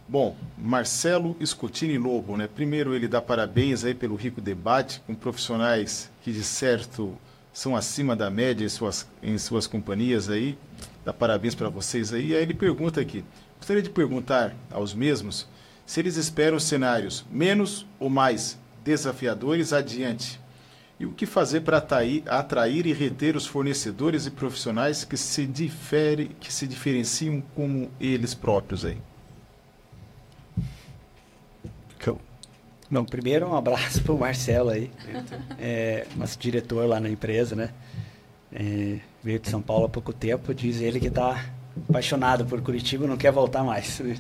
[0.09, 2.49] Bom, Marcelo Scutini Lobo, né?
[2.49, 7.17] Primeiro ele dá parabéns aí pelo rico debate com profissionais que de certo
[7.53, 10.59] são acima da média em suas, em suas companhias aí.
[11.05, 12.35] Dá parabéns para vocês aí.
[12.35, 13.25] Aí ele pergunta aqui.
[13.59, 15.47] Gostaria de perguntar aos mesmos
[15.85, 20.41] se eles esperam cenários menos ou mais desafiadores adiante
[20.99, 25.47] e o que fazer para atrair, atrair, e reter os fornecedores e profissionais que se,
[25.47, 28.99] difere, que se diferenciam como eles próprios aí?
[32.89, 34.91] Bom, primeiro um abraço para o Marcelo aí,
[35.59, 37.71] é, nosso diretor lá na empresa, né?
[38.53, 41.47] É, veio de São Paulo há pouco tempo, diz ele que está
[41.89, 43.99] apaixonado por Curitiba e não quer voltar mais.
[43.99, 44.17] Né?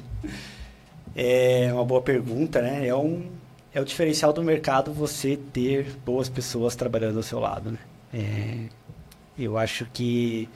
[1.14, 2.88] É uma boa pergunta, né?
[2.88, 3.30] É um,
[3.76, 7.72] é o diferencial do mercado você ter boas pessoas trabalhando ao seu lado.
[7.72, 7.78] Né?
[8.10, 8.68] É,
[9.38, 10.48] eu acho que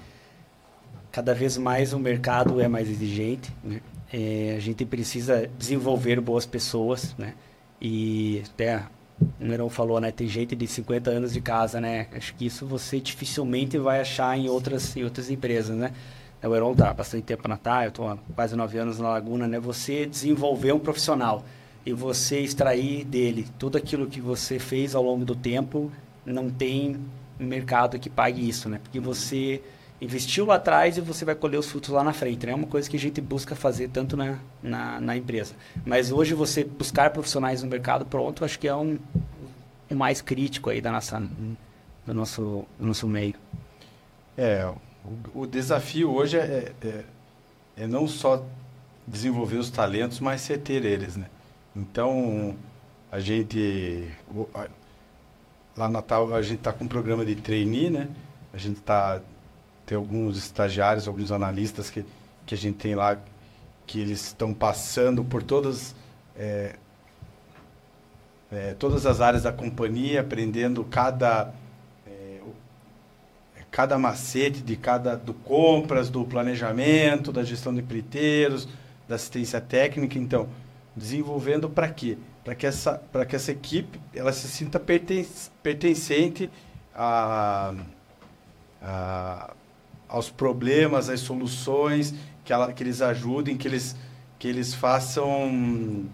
[1.13, 3.53] cada vez mais o mercado é mais exigente.
[3.63, 3.83] Né?
[4.11, 7.15] É, a gente precisa desenvolver boas pessoas.
[7.19, 7.35] Né?
[7.79, 8.85] E até
[9.39, 10.11] o Nerão falou, né?
[10.11, 12.07] Tem gente de 50 anos de casa, né?
[12.15, 15.93] Acho que isso você dificilmente vai achar em outras, em outras empresas, né?
[16.43, 19.47] O Heron está bastante tempo na TAI, eu estou há quase nove anos na Laguna,
[19.47, 19.61] né?
[19.61, 21.45] Você desenvolver um profissional
[21.85, 25.91] e você extrair dele tudo aquilo que você fez ao longo do tempo,
[26.25, 26.97] não tem
[27.39, 28.79] mercado que pague isso, né?
[28.83, 29.63] Porque você
[30.01, 32.47] investiu lá atrás e você vai colher os frutos lá na frente.
[32.47, 32.53] Né?
[32.53, 35.55] É uma coisa que a gente busca fazer tanto na, na, na empresa.
[35.85, 38.99] Mas hoje você buscar profissionais no mercado pronto, acho que é um,
[39.91, 41.21] o mais crítico aí da nossa,
[42.07, 43.35] do, nosso, do nosso meio.
[44.37, 44.71] É,
[45.35, 47.05] o, o desafio hoje é, é,
[47.77, 48.45] é, não só
[49.07, 51.27] desenvolver os talentos, mas ser ter eles, né?
[51.75, 52.57] Então,
[53.11, 54.09] a gente...
[54.55, 54.69] Lá
[55.77, 58.09] na Natal, a gente está com um programa de trainee, né?
[58.53, 59.21] A gente está
[59.91, 62.05] tem alguns estagiários, alguns analistas que,
[62.47, 63.19] que a gente tem lá,
[63.89, 65.97] que eles estão passando por todas,
[66.39, 66.77] é,
[68.53, 71.53] é, todas as áreas da companhia, aprendendo cada,
[72.07, 72.39] é,
[73.69, 78.69] cada macete de cada do compras, do planejamento, da gestão de empreiteiros,
[79.09, 80.17] da assistência técnica.
[80.17, 80.49] Então,
[80.97, 82.19] desenvolvendo para quê?
[82.45, 86.51] Para que, essa, que essa equipe ela se sinta pertencente
[86.95, 87.75] a,
[88.83, 89.55] a
[90.11, 92.13] aos problemas, às soluções,
[92.45, 93.95] que, ela, que eles ajudem, que eles,
[94.39, 96.07] que eles façam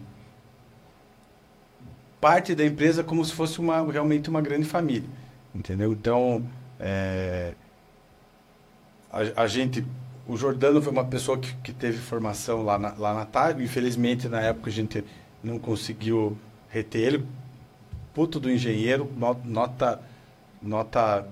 [2.21, 5.09] parte da empresa como se fosse uma, realmente uma grande família.
[5.55, 5.93] Entendeu?
[5.93, 6.47] Então,
[6.79, 7.55] é,
[9.11, 9.85] a, a, gente.
[10.29, 13.63] O Jordano foi uma pessoa que, que teve formação lá na, lá na TAG.
[13.63, 15.05] Infelizmente, na época, a gente
[15.43, 16.37] não conseguiu
[16.69, 17.27] reter ele.
[18.13, 19.11] Puto do engenheiro,
[19.45, 20.01] nota,
[20.61, 21.29] nota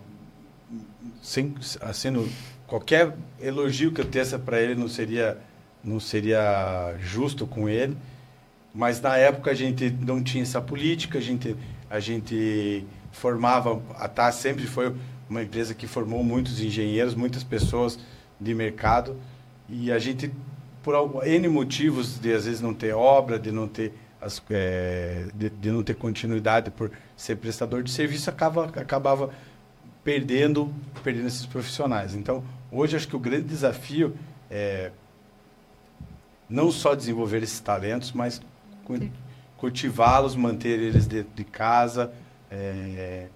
[1.22, 2.28] sem, assim, no,
[2.66, 5.38] qualquer elogio que eu tesse para ele não seria
[5.82, 7.97] não seria justo com ele
[8.74, 11.57] mas na época a gente não tinha essa política a gente
[11.90, 14.95] a gente formava a TAS sempre foi
[15.28, 17.99] uma empresa que formou muitos engenheiros muitas pessoas
[18.41, 19.16] de mercado
[19.68, 20.30] e a gente
[20.82, 25.51] por n motivos de às vezes não ter obra de não ter as, é, de,
[25.51, 29.30] de, não ter continuidade por ser prestador de serviço acaba acabava
[30.03, 30.72] perdendo,
[31.03, 32.14] perdendo esses profissionais.
[32.14, 34.14] Então, hoje acho que o grande desafio
[34.51, 34.91] é
[36.49, 38.41] não só desenvolver esses talentos, mas
[39.57, 42.12] cultivá-los, manter eles dentro de casa
[42.51, 43.28] é,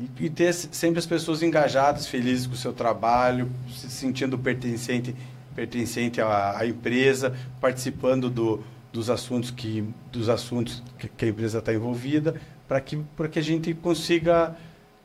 [0.00, 5.14] e, e, ter sempre as pessoas engajadas, felizes com o seu trabalho, se sentindo pertencente,
[5.54, 11.58] pertencente à, à empresa, participando do, dos assuntos que dos assuntos que, que a empresa
[11.58, 14.56] está envolvida, para que para que a gente consiga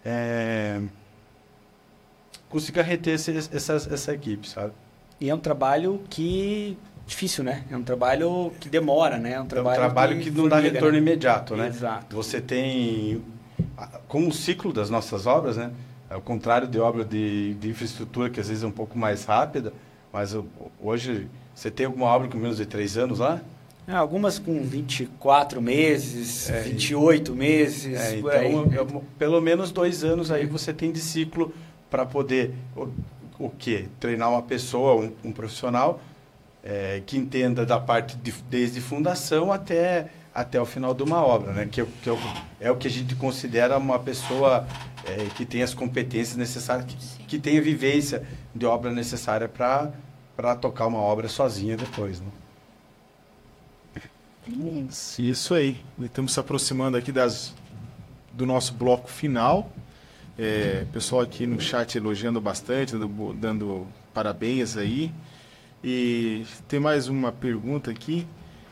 [0.04, 0.82] é,
[2.50, 4.72] consiga reter esse, essa, essa equipe, sabe?
[5.20, 7.64] E é um trabalho que difícil, né?
[7.70, 9.34] É um trabalho que demora, né?
[9.34, 10.98] É um trabalho, é um trabalho que, que não dá retorno né?
[10.98, 11.68] imediato, né?
[11.68, 12.16] Exato.
[12.16, 13.22] Você tem,
[14.08, 15.72] como o ciclo das nossas obras, né?
[16.10, 19.74] Ao contrário de obra de, de infraestrutura, que às vezes é um pouco mais rápida,
[20.14, 20.36] mas
[20.80, 23.42] hoje você tem alguma obra com menos de três anos lá?
[23.88, 28.00] É, algumas com 24 meses, é, 28 meses.
[28.00, 31.54] É, então, é, pelo menos dois anos aí você tem de ciclo
[31.90, 32.88] para poder o,
[33.38, 33.86] o quê?
[34.00, 36.02] Treinar uma pessoa, um, um profissional
[36.64, 41.54] é, que entenda da parte de, desde fundação até, até o final de uma obra,
[41.54, 41.66] né?
[41.66, 42.10] que, que
[42.60, 44.68] é o que a gente considera uma pessoa
[45.06, 48.22] é, que tem as competências necessárias, que, que tenha vivência
[48.54, 52.20] de obra necessária para tocar uma obra sozinha depois.
[52.20, 52.28] Né?
[55.18, 55.78] Isso aí.
[56.02, 57.54] Estamos se aproximando aqui das,
[58.34, 59.72] do nosso bloco final.
[60.38, 65.14] É, pessoal aqui no chat elogiando bastante, dando, dando parabéns aí.
[65.82, 68.28] E tem mais uma pergunta aqui,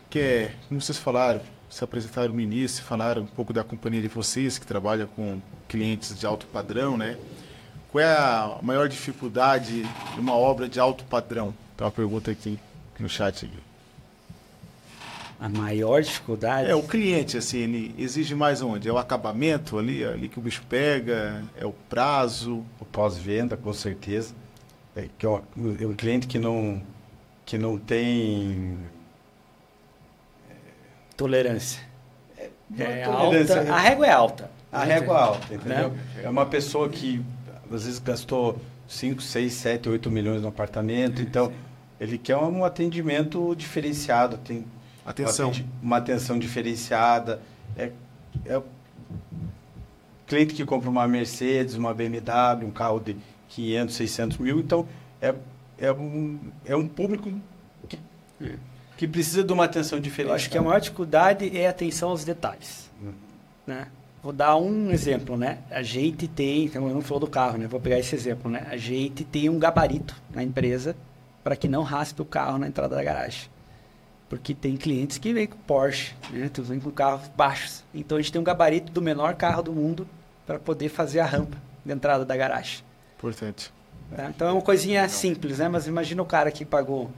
[0.10, 1.42] que é, como vocês falaram,
[1.74, 6.16] se apresentaram no início, falaram um pouco da companhia de vocês, que trabalha com clientes
[6.16, 7.18] de alto padrão, né?
[7.92, 11.52] Qual é a maior dificuldade de uma obra de alto padrão?
[11.76, 12.60] Tem uma pergunta aqui
[13.00, 13.46] no chat.
[13.46, 13.58] Aqui.
[15.40, 16.70] A maior dificuldade?
[16.70, 18.88] É, o cliente, assim, ele exige mais onde?
[18.88, 22.64] É o acabamento ali, ali que o bicho pega, é o prazo?
[22.80, 24.36] O pós-venda, com certeza.
[24.96, 25.42] É, que o,
[25.82, 26.80] é um cliente que não,
[27.44, 28.78] que não tem...
[31.16, 31.82] Tolerância.
[32.38, 33.60] É, é tolerância.
[33.60, 34.52] Alta, a régua é alta.
[34.72, 35.90] A régua é alta, entendeu?
[35.90, 36.00] Né?
[36.24, 37.24] É uma pessoa que,
[37.66, 41.52] às vezes, gastou 5, 6, 7, 8 milhões no apartamento, então...
[42.00, 44.66] Ele quer um atendimento diferenciado, tem
[45.06, 45.52] Atenção.
[45.82, 47.42] Uma atenção diferenciada.
[47.78, 47.92] É,
[48.46, 48.64] é o
[50.26, 53.18] cliente que compra uma Mercedes, uma BMW, um carro de
[53.50, 54.60] 500, 600 mil.
[54.60, 54.88] Então,
[55.22, 55.36] é,
[55.78, 57.32] é, um, é um público
[57.90, 58.00] que,
[58.98, 60.30] que precisa de uma atenção diferente.
[60.30, 62.90] Eu acho que a maior dificuldade é a atenção aos detalhes.
[63.02, 63.14] Hum.
[63.66, 63.88] né?
[64.22, 65.60] Vou dar um exemplo, né?
[65.70, 67.68] A gente tem, então eu não falou do carro, né?
[67.68, 68.66] Vou pegar esse exemplo, né?
[68.70, 70.96] A gente tem um gabarito na empresa
[71.44, 73.50] para que não raspe o carro na entrada da garagem.
[74.30, 76.50] Porque tem clientes que vêm com Porsche, né?
[76.52, 77.84] Tu vem com carros baixos.
[77.94, 80.08] Então a gente tem um gabarito do menor carro do mundo
[80.48, 82.80] para poder fazer a rampa de entrada da garagem.
[83.18, 83.74] Importante.
[84.16, 84.30] Tá?
[84.30, 85.68] Então é uma coisinha simples, né?
[85.68, 87.12] Mas imagina o cara que pagou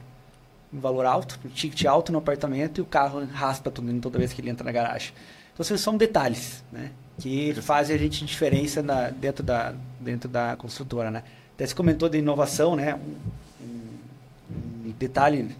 [0.72, 4.32] um valor alto, um ticket alto no apartamento e o carro raspa tudo toda vez
[4.32, 5.12] que ele entra na garagem.
[5.52, 6.90] Então, assim, são detalhes, né?
[7.18, 11.22] Que fazem a gente diferença na, dentro, da, dentro da construtora, né?
[11.54, 12.94] Até você comentou de inovação, né?
[12.94, 13.16] Um,
[13.64, 15.56] um, um detalhe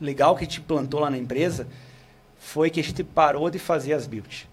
[0.00, 1.66] legal que a gente plantou lá na empresa
[2.38, 4.46] foi que a gente parou de fazer as builds.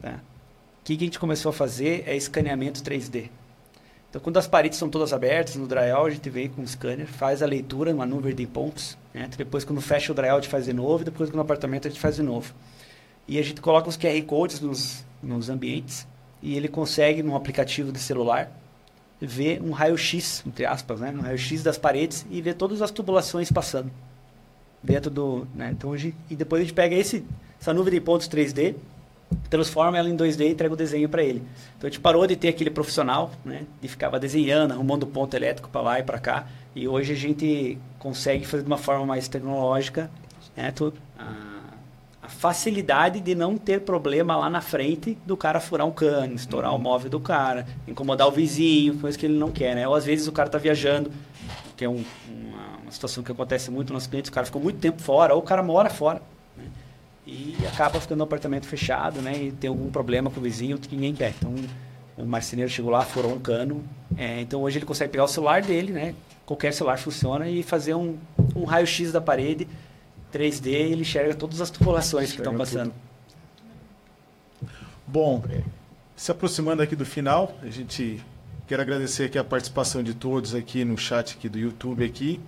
[0.00, 0.14] Tá?
[0.14, 3.30] O que, que a gente começou a fazer é escaneamento 3D.
[4.14, 7.04] Então, quando as paredes são todas abertas no drywall, a gente vem com o scanner,
[7.04, 8.96] faz a leitura numa nuvem de pontos.
[9.12, 9.28] Né?
[9.36, 11.02] Depois, quando fecha o drywall, a gente faz de novo.
[11.02, 12.54] E depois, no apartamento, a gente faz de novo.
[13.26, 16.06] E a gente coloca os QR Codes nos, nos ambientes
[16.40, 18.52] e ele consegue, num aplicativo de celular,
[19.20, 21.10] ver um raio-x, entre aspas, né?
[21.10, 23.90] um raio-x das paredes e ver todas as tubulações passando
[24.80, 25.44] dentro do...
[25.56, 25.70] Né?
[25.72, 27.24] Então, hoje, e depois a gente pega esse,
[27.60, 28.76] essa nuvem de pontos 3D,
[29.50, 31.42] transforma ela em 2D e entrega o desenho para ele.
[31.76, 35.68] Então a gente parou de ter aquele profissional, né, de ficava desenhando, arrumando ponto elétrico
[35.68, 39.28] para lá e para cá, e hoje a gente consegue fazer de uma forma mais
[39.28, 40.10] tecnológica,
[40.56, 40.72] né,
[41.18, 41.54] a,
[42.24, 46.70] a facilidade de não ter problema lá na frente do cara furar um cano, estourar
[46.70, 46.78] uhum.
[46.78, 49.86] o móvel do cara, incomodar o vizinho, coisa que ele não quer, né?
[49.86, 51.12] Ou às vezes o cara está viajando,
[51.76, 54.78] que é um, uma, uma, situação que acontece muito nos clientes, o cara ficou muito
[54.78, 56.22] tempo fora, ou o cara mora fora?
[57.26, 59.44] E acaba ficando no apartamento fechado, né?
[59.44, 61.34] E tem algum problema com o vizinho que ninguém quer.
[61.38, 61.54] Então,
[62.16, 63.82] o marceneiro chegou lá, furou um cano.
[64.16, 66.14] É, então, hoje ele consegue pegar o celular dele, né?
[66.44, 68.18] Qualquer celular funciona e fazer um,
[68.54, 69.66] um raio-x da parede
[70.32, 72.92] 3D e ele enxerga todas as tubulações que estão passando.
[72.92, 74.68] Tudo.
[75.06, 75.42] Bom,
[76.16, 78.22] se aproximando aqui do final, a gente
[78.66, 82.40] quer agradecer aqui a participação de todos aqui no chat aqui do YouTube aqui.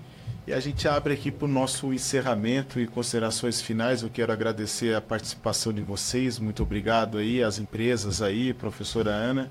[0.46, 4.02] E a gente abre aqui para o nosso encerramento e considerações finais.
[4.02, 6.38] Eu quero agradecer a participação de vocês.
[6.38, 9.50] Muito obrigado aí, as empresas aí, professora Ana.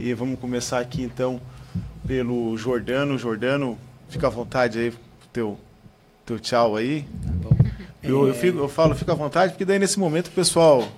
[0.00, 1.40] E vamos começar aqui então
[2.04, 3.16] pelo Jordano.
[3.16, 3.78] Jordano,
[4.08, 4.92] fica à vontade aí,
[5.32, 5.56] teu
[6.26, 7.06] teu tchau aí.
[7.40, 7.54] Tá
[8.02, 10.88] eu, eu, fico, eu falo, fica à vontade, porque daí nesse momento o pessoal,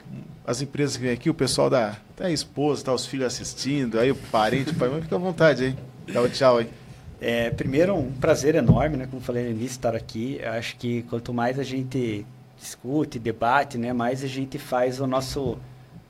[0.47, 4.01] as empresas que vêm aqui, o pessoal da até a esposa, tá os filhos assistindo,
[4.01, 5.77] aí o parente, o pai, mas fica à vontade aí.
[6.11, 6.84] Dá o tchau aí.
[7.21, 9.07] É, primeiro, um prazer enorme, né?
[9.11, 10.43] Como falei no início, estar aqui.
[10.45, 12.27] Acho que quanto mais a gente
[12.59, 13.93] discute, debate, né?
[13.93, 15.59] Mais a gente faz o nosso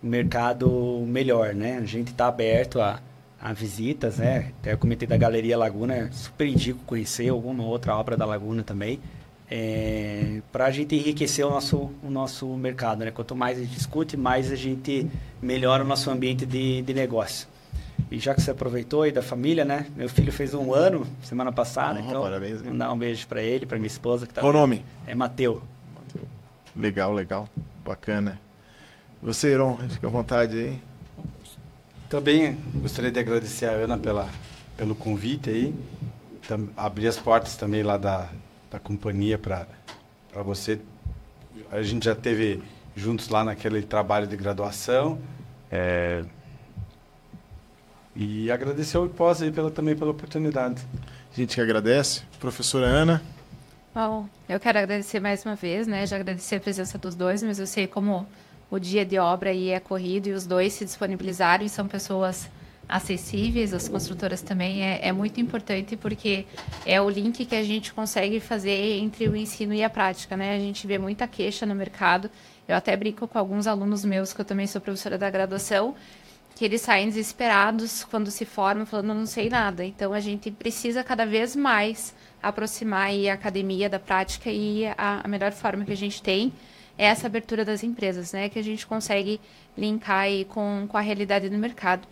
[0.03, 1.79] mercado melhor, né?
[1.79, 3.01] A gente está aberto a,
[3.41, 4.53] a visitas, né?
[4.61, 9.01] Até eu comentei da Galeria Laguna, super indico conhecer alguma outra obra da Laguna também,
[9.51, 13.11] é, para a gente enriquecer o nosso, o nosso mercado, né?
[13.11, 15.07] Quanto mais a gente discute, mais a gente
[15.41, 17.49] melhora o nosso ambiente de, de negócio.
[18.11, 19.87] E já que você aproveitou aí da família, né?
[19.97, 23.67] Meu filho fez um ano semana passada, oh, então parabéns, mandar um beijo para ele,
[23.67, 24.41] para minha esposa que tá.
[24.41, 24.85] Qual o nome?
[25.07, 25.63] É Mateu.
[26.77, 27.49] Legal, legal,
[27.85, 28.41] bacana.
[29.23, 30.83] Você, Iron, fica à vontade aí.
[32.09, 34.29] Também gostaria de agradecer a Ana pela,
[34.77, 35.75] pelo convite aí,
[36.47, 38.29] tam, abrir as portas também lá da,
[38.71, 39.67] da companhia para
[40.45, 40.79] você.
[41.71, 42.63] A gente já teve
[42.95, 45.19] juntos lá naquele trabalho de graduação.
[45.71, 46.25] É,
[48.17, 50.83] e agradecer ao IPOS aí pela, também pela oportunidade.
[51.33, 52.23] A gente que agradece.
[52.39, 53.23] Professora Ana.
[53.95, 56.07] Bom, eu quero agradecer mais uma vez, né?
[56.07, 58.27] Já agradecer a presença dos dois, mas eu sei como
[58.70, 62.49] o dia de obra aí é corrido e os dois se disponibilizaram e são pessoas
[62.89, 66.45] acessíveis, as construtoras também, é, é, muito importante porque
[66.85, 70.55] é o link que a gente consegue fazer entre o ensino e a prática, né?
[70.55, 72.31] A gente vê muita queixa no mercado.
[72.69, 75.95] Eu até brinco com alguns alunos meus, que eu também sou professora da graduação,
[76.55, 79.85] que eles saem desesperados quando se formam, falando não sei nada.
[79.85, 85.28] Então a gente precisa cada vez mais aproximar a academia da prática e a, a
[85.28, 86.52] melhor forma que a gente tem
[86.97, 88.48] é essa abertura das empresas, né?
[88.48, 89.40] Que a gente consegue
[89.76, 92.06] linkar aí com, com a realidade do mercado.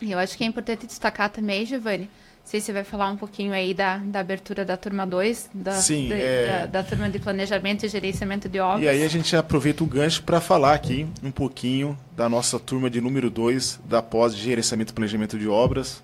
[0.00, 2.08] E eu acho que é importante destacar também, Giovanni,
[2.44, 5.72] sei se você vai falar um pouquinho aí da, da abertura da turma 2, da,
[5.72, 6.46] Sim, da, é...
[6.46, 8.82] da, da, turma de planejamento e gerenciamento de obras.
[8.82, 12.90] E aí a gente aproveita o gancho para falar aqui um pouquinho da nossa turma
[12.90, 16.02] de número 2 da pós de gerenciamento e planejamento de obras.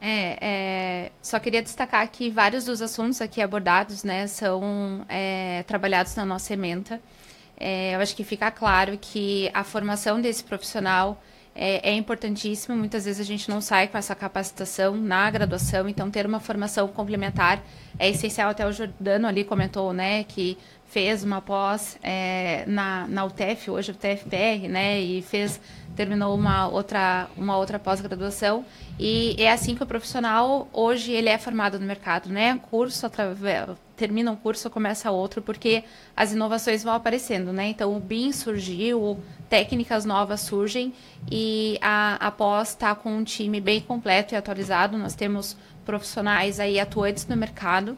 [0.00, 6.14] É, é, só queria destacar que vários dos assuntos aqui abordados né, são é, trabalhados
[6.16, 7.00] na nossa ementa.
[7.58, 11.22] É, eu acho que fica claro que a formação desse profissional
[11.54, 12.76] é, é, importantíssimo.
[12.76, 16.88] Muitas vezes a gente não sai com essa capacitação na graduação, então ter uma formação
[16.88, 17.62] complementar
[17.98, 18.50] é essencial.
[18.50, 20.56] Até o Jordano ali comentou, né, que
[20.90, 25.60] fez uma pós é, na, na UTF, hoje UTFPR, né, e fez
[25.94, 28.64] terminou uma outra uma outra pós-graduação
[28.98, 32.58] e é assim que o profissional hoje ele é formado no mercado, né?
[32.70, 33.10] Curso
[33.96, 35.84] termina um curso começa outro porque
[36.16, 37.68] as inovações vão aparecendo, né?
[37.68, 39.18] Então o BIM surgiu,
[39.48, 40.92] técnicas novas surgem
[41.30, 44.96] e a, a pós está com um time bem completo e atualizado.
[44.96, 47.96] Nós temos profissionais aí atuantes no mercado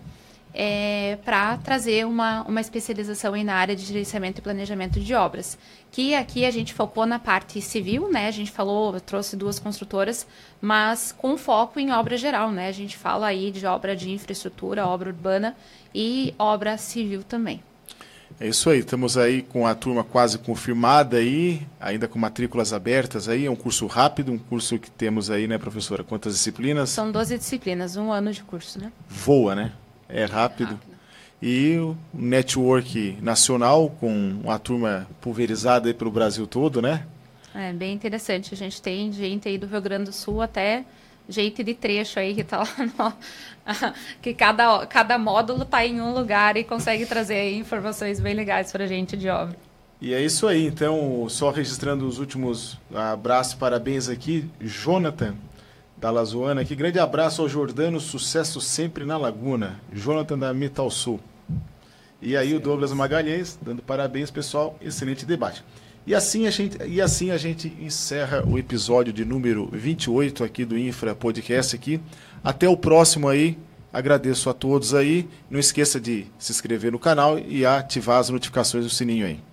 [0.54, 5.58] é, para trazer uma, uma especialização na área de gerenciamento e planejamento de obras.
[5.90, 8.28] Que aqui a gente focou na parte civil, né?
[8.28, 10.26] A gente falou, trouxe duas construtoras,
[10.60, 12.68] mas com foco em obra geral, né?
[12.68, 15.56] A gente fala aí de obra de infraestrutura, obra urbana
[15.94, 17.62] e obra civil também.
[18.40, 23.28] É isso aí, estamos aí com a turma quase confirmada aí, ainda com matrículas abertas
[23.28, 26.02] aí, é um curso rápido, um curso que temos aí, né, professora?
[26.02, 26.90] Quantas disciplinas?
[26.90, 28.90] São 12 disciplinas, um ano de curso, né?
[29.06, 29.72] Voa, né?
[30.12, 30.68] É rápido.
[30.68, 30.92] É rápido.
[31.42, 37.04] E o network nacional, com uma turma pulverizada pelo Brasil todo, né?
[37.52, 38.54] É bem interessante.
[38.54, 40.84] A gente tem gente aí do Rio Grande do Sul até
[41.28, 43.12] gente de trecho aí que está lá no,
[44.22, 48.84] que cada, cada módulo está em um lugar e consegue trazer informações bem legais para
[48.84, 49.56] a gente de obra.
[50.00, 55.36] E é isso aí, então, só registrando os últimos abraços, parabéns aqui, Jonathan,
[56.02, 56.74] da Lazoana aqui.
[56.74, 59.80] Grande abraço ao Jordano, sucesso sempre na Laguna.
[59.92, 61.20] Jonathan da Metal Sul.
[62.20, 64.76] E aí o Douglas Magalhães, dando parabéns, pessoal.
[64.82, 65.64] Excelente debate.
[66.04, 70.64] E assim, a gente, e assim a gente encerra o episódio de número 28 aqui
[70.64, 72.00] do Infra Podcast aqui.
[72.42, 73.56] Até o próximo aí.
[73.92, 75.28] Agradeço a todos aí.
[75.48, 79.51] Não esqueça de se inscrever no canal e ativar as notificações do sininho aí.